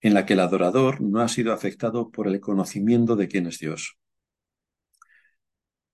en 0.00 0.14
la 0.14 0.24
que 0.24 0.34
el 0.34 0.40
adorador 0.40 1.00
no 1.00 1.20
ha 1.20 1.28
sido 1.28 1.52
afectado 1.52 2.10
por 2.10 2.28
el 2.28 2.40
conocimiento 2.40 3.16
de 3.16 3.28
quién 3.28 3.46
es 3.46 3.58
Dios. 3.58 3.98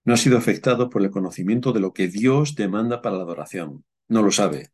No 0.05 0.15
ha 0.15 0.17
sido 0.17 0.39
afectado 0.39 0.91
por 0.91 1.03
el 1.03 1.11
conocimiento 1.11 1.73
de 1.73 1.81
lo 1.81 1.93
que 1.93 2.09
Dios 2.09 2.55
demanda 2.55 3.03
para 3.03 3.17
la 3.17 3.23
adoración. 3.23 3.85
No 4.09 4.23
lo 4.23 4.31
sabe. 4.31 4.71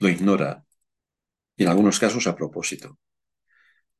Lo 0.00 0.08
ignora 0.08 0.64
y 1.58 1.64
en 1.64 1.68
algunos 1.68 1.98
casos 1.98 2.26
a 2.28 2.36
propósito. 2.36 2.98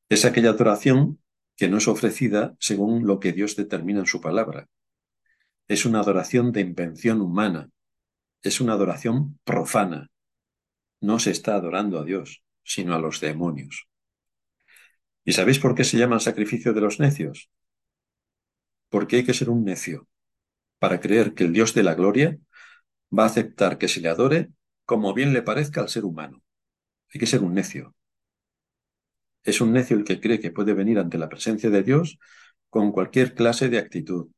Es 0.09 0.25
aquella 0.25 0.51
adoración 0.51 1.21
que 1.57 1.69
no 1.69 1.79
es 1.79 1.89
ofrecida 1.89 2.57
según 2.61 3.07
lo 3.07 3.19
que 3.19 3.33
Dios 3.33 3.57
determina 3.57 4.01
en 4.01 4.07
su 4.07 4.21
palabra. 4.21 4.69
Es 5.67 5.85
una 5.85 6.01
adoración 6.01 6.53
de 6.53 6.61
invención 6.61 7.21
humana. 7.21 7.69
Es 8.43 8.61
una 8.61 8.75
adoración 8.75 9.41
profana. 9.45 10.09
No 11.01 11.19
se 11.19 11.33
está 11.33 11.57
adorando 11.57 11.99
a 11.99 12.05
Dios, 12.05 12.45
sino 12.63 12.95
a 12.95 13.01
los 13.01 13.21
demonios. 13.21 13.89
¿Y 15.25 15.33
sabéis 15.33 15.59
por 15.59 15.75
qué 15.75 15.83
se 15.83 15.99
llama 15.99 16.15
el 16.15 16.21
sacrificio 16.21 16.73
de 16.73 16.81
los 16.81 17.01
necios? 17.01 17.51
Porque 18.89 19.17
hay 19.17 19.25
que 19.25 19.35
ser 19.35 19.51
un 19.51 19.65
necio 19.65 20.09
para 20.79 21.01
creer 21.01 21.35
que 21.35 21.43
el 21.43 21.53
Dios 21.53 21.75
de 21.75 21.83
la 21.83 21.95
gloria 21.95 22.39
va 23.17 23.25
a 23.25 23.27
aceptar 23.27 23.79
que 23.79 23.89
se 23.89 24.01
le 24.01 24.09
adore 24.09 24.51
como 24.85 25.13
bien 25.13 25.33
le 25.33 25.43
parezca 25.43 25.81
al 25.81 25.89
ser 25.89 26.05
humano. 26.05 26.41
Hay 27.13 27.21
que 27.21 27.27
ser 27.27 27.43
un 27.43 27.55
necio. 27.55 27.95
Es 29.43 29.61
un 29.61 29.73
necio 29.73 29.97
el 29.97 30.05
que 30.05 30.21
cree 30.21 30.41
que 30.41 30.51
puede 30.51 30.75
venir 30.75 30.99
ante 30.99 31.19
la 31.19 31.29
presencia 31.29 31.71
de 31.71 31.83
Dios 31.83 32.19
con 32.69 32.93
cualquier 32.93 33.35
clase 33.35 33.69
de 33.69 33.79
actitud, 33.79 34.29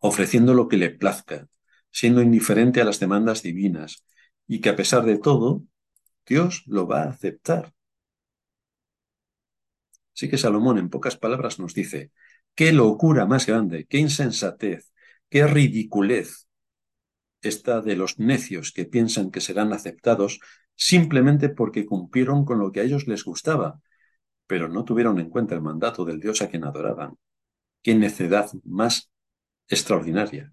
ofreciendo 0.00 0.54
lo 0.54 0.68
que 0.68 0.76
le 0.76 0.90
plazca, 0.90 1.48
siendo 1.90 2.20
indiferente 2.20 2.80
a 2.80 2.84
las 2.84 3.00
demandas 3.00 3.42
divinas, 3.42 4.04
y 4.46 4.60
que 4.60 4.68
a 4.68 4.76
pesar 4.76 5.04
de 5.04 5.18
todo, 5.18 5.62
Dios 6.26 6.62
lo 6.66 6.86
va 6.86 7.04
a 7.04 7.10
aceptar. 7.10 7.72
Así 10.14 10.28
que 10.28 10.36
Salomón 10.36 10.78
en 10.78 10.90
pocas 10.90 11.16
palabras 11.16 11.58
nos 11.58 11.74
dice, 11.74 12.12
qué 12.54 12.72
locura 12.72 13.24
más 13.24 13.46
grande, 13.46 13.86
qué 13.88 13.98
insensatez, 13.98 14.92
qué 15.30 15.46
ridiculez 15.46 16.48
esta 17.40 17.80
de 17.80 17.96
los 17.96 18.18
necios 18.18 18.72
que 18.72 18.84
piensan 18.84 19.30
que 19.30 19.40
serán 19.40 19.72
aceptados 19.72 20.40
simplemente 20.76 21.48
porque 21.48 21.86
cumplieron 21.86 22.44
con 22.44 22.58
lo 22.58 22.72
que 22.72 22.80
a 22.80 22.82
ellos 22.84 23.06
les 23.06 23.24
gustaba, 23.24 23.80
pero 24.46 24.68
no 24.68 24.84
tuvieron 24.84 25.18
en 25.18 25.30
cuenta 25.30 25.54
el 25.54 25.62
mandato 25.62 26.04
del 26.04 26.20
Dios 26.20 26.42
a 26.42 26.48
quien 26.48 26.64
adoraban. 26.64 27.16
¡Qué 27.82 27.94
necedad 27.94 28.50
más 28.64 29.10
extraordinaria! 29.68 30.52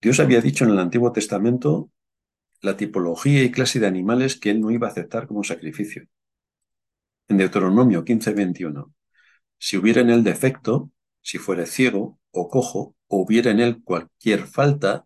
Dios 0.00 0.20
había 0.20 0.40
dicho 0.40 0.64
en 0.64 0.70
el 0.70 0.78
Antiguo 0.78 1.10
Testamento 1.12 1.90
la 2.60 2.76
tipología 2.76 3.42
y 3.42 3.50
clase 3.50 3.80
de 3.80 3.86
animales 3.86 4.38
que 4.38 4.50
él 4.50 4.60
no 4.60 4.70
iba 4.70 4.88
a 4.88 4.90
aceptar 4.90 5.26
como 5.26 5.42
sacrificio. 5.44 6.06
En 7.28 7.38
Deuteronomio 7.38 8.04
15:21, 8.04 8.92
si 9.58 9.76
hubiera 9.76 10.00
en 10.00 10.10
él 10.10 10.22
defecto, 10.22 10.90
si 11.22 11.38
fuere 11.38 11.66
ciego 11.66 12.18
o 12.30 12.48
cojo, 12.48 12.94
o 13.08 13.16
hubiera 13.22 13.50
en 13.50 13.60
él 13.60 13.82
cualquier 13.82 14.46
falta, 14.46 15.05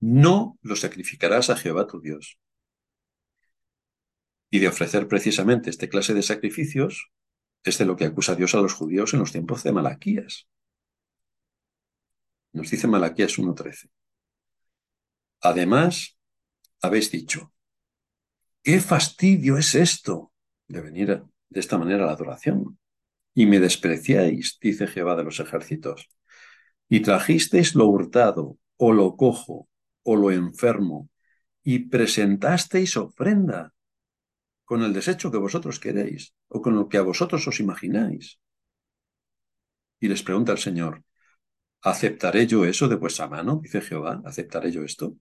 no 0.00 0.58
lo 0.62 0.76
sacrificarás 0.76 1.50
a 1.50 1.56
Jehová 1.56 1.86
tu 1.86 2.00
Dios. 2.00 2.38
Y 4.50 4.60
de 4.60 4.68
ofrecer 4.68 5.08
precisamente 5.08 5.70
este 5.70 5.88
clase 5.88 6.14
de 6.14 6.22
sacrificios 6.22 7.10
es 7.64 7.78
de 7.78 7.84
lo 7.84 7.96
que 7.96 8.04
acusa 8.04 8.34
Dios 8.34 8.54
a 8.54 8.60
los 8.60 8.72
judíos 8.72 9.12
en 9.12 9.20
los 9.20 9.32
tiempos 9.32 9.62
de 9.62 9.72
Malaquías. 9.72 10.48
Nos 12.52 12.70
dice 12.70 12.86
Malaquías 12.86 13.38
1.13. 13.38 13.90
Además, 15.40 16.18
habéis 16.80 17.10
dicho, 17.10 17.52
¿qué 18.62 18.80
fastidio 18.80 19.58
es 19.58 19.74
esto 19.74 20.32
de 20.66 20.80
venir 20.80 21.22
de 21.48 21.60
esta 21.60 21.78
manera 21.78 22.04
a 22.04 22.06
la 22.06 22.12
adoración? 22.12 22.78
Y 23.34 23.46
me 23.46 23.60
despreciáis, 23.60 24.58
dice 24.60 24.86
Jehová 24.86 25.14
de 25.14 25.24
los 25.24 25.38
ejércitos, 25.40 26.08
y 26.88 27.00
trajisteis 27.00 27.74
lo 27.74 27.86
hurtado, 27.86 28.58
o 28.76 28.92
lo 28.92 29.16
cojo, 29.16 29.68
o 30.02 30.16
lo 30.16 30.30
enfermo, 30.30 31.10
y 31.62 31.80
presentasteis 31.80 32.96
ofrenda 32.96 33.72
con 34.64 34.82
el 34.82 34.92
desecho 34.92 35.30
que 35.30 35.38
vosotros 35.38 35.80
queréis, 35.80 36.34
o 36.48 36.60
con 36.60 36.74
lo 36.74 36.88
que 36.88 36.98
a 36.98 37.02
vosotros 37.02 37.46
os 37.48 37.60
imagináis. 37.60 38.38
Y 40.00 40.08
les 40.08 40.22
pregunta 40.22 40.52
el 40.52 40.58
Señor, 40.58 41.02
¿aceptaré 41.82 42.46
yo 42.46 42.64
eso 42.64 42.88
de 42.88 42.96
vuestra 42.96 43.28
mano? 43.28 43.60
Dice 43.62 43.80
Jehová, 43.80 44.22
¿aceptaré 44.24 44.70
yo 44.70 44.84
esto? 44.84 45.16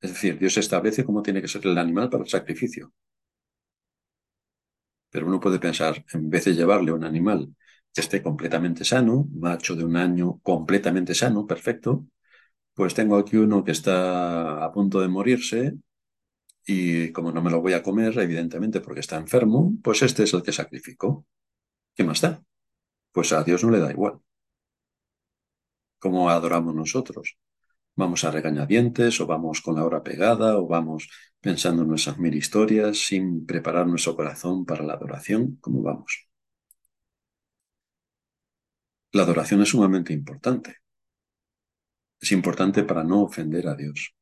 Es 0.00 0.10
decir, 0.10 0.38
Dios 0.38 0.56
establece 0.56 1.04
cómo 1.04 1.22
tiene 1.22 1.40
que 1.40 1.48
ser 1.48 1.66
el 1.66 1.78
animal 1.78 2.10
para 2.10 2.24
el 2.24 2.30
sacrificio. 2.30 2.92
Pero 5.10 5.26
uno 5.26 5.40
puede 5.40 5.58
pensar, 5.58 6.04
en 6.12 6.28
vez 6.28 6.44
de 6.44 6.54
llevarle 6.54 6.92
un 6.92 7.04
animal 7.04 7.54
que 7.92 8.00
esté 8.02 8.22
completamente 8.22 8.84
sano, 8.84 9.26
macho 9.32 9.74
de 9.74 9.84
un 9.84 9.96
año 9.96 10.38
completamente 10.42 11.14
sano, 11.14 11.46
perfecto, 11.46 12.06
pues 12.76 12.94
tengo 12.94 13.16
aquí 13.16 13.36
uno 13.38 13.64
que 13.64 13.72
está 13.72 14.62
a 14.64 14.70
punto 14.72 15.00
de 15.00 15.08
morirse 15.08 15.74
y 16.66 17.12
como 17.12 17.32
no 17.32 17.42
me 17.42 17.50
lo 17.50 17.62
voy 17.62 17.72
a 17.74 17.82
comer, 17.82 18.18
evidentemente 18.18 18.80
porque 18.82 19.00
está 19.00 19.16
enfermo, 19.16 19.72
pues 19.82 20.02
este 20.02 20.24
es 20.24 20.34
el 20.34 20.42
que 20.42 20.52
sacrifico. 20.52 21.26
¿Qué 21.94 22.04
más 22.04 22.20
da? 22.20 22.42
Pues 23.12 23.32
a 23.32 23.44
Dios 23.44 23.64
no 23.64 23.70
le 23.70 23.80
da 23.80 23.90
igual. 23.92 24.20
¿Cómo 25.98 26.28
adoramos 26.30 26.74
nosotros? 26.74 27.38
¿Vamos 27.94 28.24
a 28.24 28.30
regañadientes 28.30 29.20
o 29.22 29.26
vamos 29.26 29.62
con 29.62 29.76
la 29.76 29.84
hora 29.84 30.02
pegada 30.02 30.58
o 30.58 30.66
vamos 30.66 31.08
pensando 31.40 31.82
en 31.82 31.88
nuestras 31.88 32.18
mil 32.18 32.34
historias 32.34 32.98
sin 32.98 33.46
preparar 33.46 33.86
nuestro 33.86 34.16
corazón 34.16 34.66
para 34.66 34.84
la 34.84 34.94
adoración? 34.94 35.56
¿Cómo 35.62 35.82
vamos? 35.82 36.28
La 39.12 39.22
adoración 39.22 39.62
es 39.62 39.70
sumamente 39.70 40.12
importante 40.12 40.85
es 42.20 42.32
importante 42.32 42.82
para 42.84 43.04
no 43.04 43.22
ofender 43.22 43.68
a 43.68 43.74
Dios. 43.74 44.14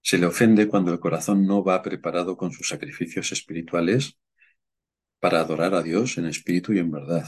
Se 0.00 0.18
le 0.18 0.26
ofende 0.26 0.68
cuando 0.68 0.92
el 0.92 1.00
corazón 1.00 1.46
no 1.46 1.62
va 1.62 1.82
preparado 1.82 2.36
con 2.36 2.52
sus 2.52 2.68
sacrificios 2.68 3.32
espirituales 3.32 4.18
para 5.20 5.40
adorar 5.40 5.74
a 5.74 5.82
Dios 5.82 6.16
en 6.18 6.26
espíritu 6.26 6.72
y 6.72 6.78
en 6.78 6.90
verdad. 6.90 7.26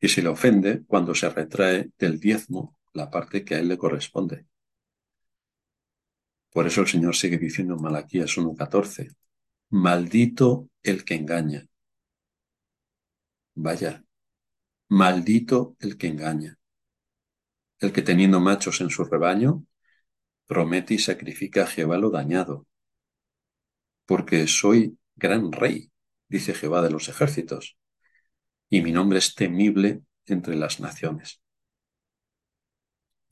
Y 0.00 0.08
se 0.08 0.22
le 0.22 0.28
ofende 0.28 0.84
cuando 0.86 1.14
se 1.14 1.28
retrae 1.28 1.90
del 1.98 2.18
diezmo 2.18 2.76
la 2.92 3.10
parte 3.10 3.44
que 3.44 3.56
a 3.56 3.58
él 3.58 3.68
le 3.68 3.78
corresponde. 3.78 4.46
Por 6.52 6.66
eso 6.66 6.80
el 6.80 6.88
Señor 6.88 7.14
sigue 7.14 7.38
diciendo 7.38 7.74
en 7.74 7.82
Malaquías 7.82 8.36
1.14, 8.36 9.14
maldito 9.70 10.68
el 10.82 11.04
que 11.04 11.14
engaña. 11.14 11.66
Vaya, 13.54 14.02
maldito 14.88 15.76
el 15.80 15.96
que 15.96 16.08
engaña. 16.08 16.59
El 17.80 17.92
que 17.92 18.02
teniendo 18.02 18.40
machos 18.40 18.80
en 18.80 18.90
su 18.90 19.04
rebaño, 19.04 19.64
promete 20.46 20.94
y 20.94 20.98
sacrifica 20.98 21.64
a 21.64 21.66
Jehová 21.66 21.98
lo 21.98 22.10
dañado. 22.10 22.66
Porque 24.06 24.46
soy 24.46 24.98
gran 25.16 25.50
rey, 25.50 25.90
dice 26.28 26.54
Jehová 26.54 26.82
de 26.82 26.90
los 26.90 27.08
ejércitos, 27.08 27.78
y 28.68 28.82
mi 28.82 28.92
nombre 28.92 29.18
es 29.18 29.34
temible 29.34 30.02
entre 30.26 30.56
las 30.56 30.80
naciones. 30.80 31.40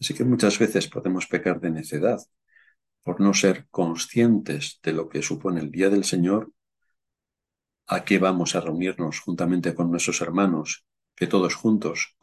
Así 0.00 0.14
que 0.14 0.24
muchas 0.24 0.58
veces 0.58 0.88
podemos 0.88 1.26
pecar 1.26 1.60
de 1.60 1.70
necedad 1.70 2.18
por 3.02 3.20
no 3.20 3.34
ser 3.34 3.66
conscientes 3.70 4.80
de 4.82 4.92
lo 4.92 5.08
que 5.08 5.22
supone 5.22 5.60
el 5.60 5.70
día 5.70 5.90
del 5.90 6.04
Señor, 6.04 6.52
a 7.86 8.04
qué 8.04 8.18
vamos 8.18 8.54
a 8.54 8.60
reunirnos 8.60 9.20
juntamente 9.20 9.74
con 9.74 9.90
nuestros 9.90 10.20
hermanos, 10.20 10.86
que 11.18 11.26
todos 11.26 11.56
juntos 11.56 12.16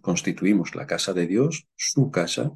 constituimos 0.00 0.74
la 0.74 0.86
casa 0.86 1.12
de 1.12 1.26
Dios, 1.26 1.66
su 1.76 2.10
casa, 2.10 2.50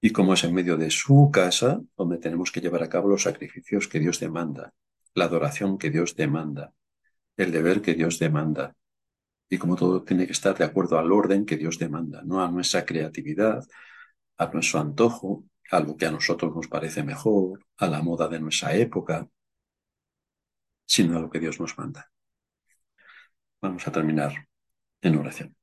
y 0.00 0.10
como 0.10 0.34
es 0.34 0.42
en 0.42 0.52
medio 0.52 0.76
de 0.76 0.90
su 0.90 1.30
casa 1.32 1.80
donde 1.96 2.18
tenemos 2.18 2.50
que 2.50 2.60
llevar 2.60 2.82
a 2.82 2.88
cabo 2.88 3.08
los 3.08 3.22
sacrificios 3.22 3.86
que 3.86 4.00
Dios 4.00 4.18
demanda, 4.18 4.74
la 5.14 5.26
adoración 5.26 5.78
que 5.78 5.90
Dios 5.90 6.16
demanda, 6.16 6.74
el 7.36 7.52
deber 7.52 7.80
que 7.80 7.94
Dios 7.94 8.18
demanda, 8.18 8.74
y 9.48 9.56
como 9.56 9.76
todo 9.76 10.02
tiene 10.02 10.26
que 10.26 10.32
estar 10.32 10.58
de 10.58 10.64
acuerdo 10.64 10.98
al 10.98 11.12
orden 11.12 11.46
que 11.46 11.56
Dios 11.56 11.78
demanda, 11.78 12.22
no 12.24 12.42
a 12.42 12.50
nuestra 12.50 12.84
creatividad, 12.84 13.64
a 14.36 14.46
nuestro 14.46 14.80
antojo, 14.80 15.44
a 15.70 15.78
lo 15.78 15.96
que 15.96 16.06
a 16.06 16.10
nosotros 16.10 16.52
nos 16.56 16.66
parece 16.66 17.04
mejor, 17.04 17.64
a 17.76 17.86
la 17.86 18.02
moda 18.02 18.26
de 18.26 18.40
nuestra 18.40 18.74
época, 18.74 19.28
sino 20.84 21.18
a 21.18 21.20
lo 21.20 21.30
que 21.30 21.38
Dios 21.38 21.60
nos 21.60 21.78
manda. 21.78 22.10
Vamos 23.60 23.86
a 23.86 23.92
terminar 23.92 24.48
en 25.02 25.16
oración. 25.16 25.56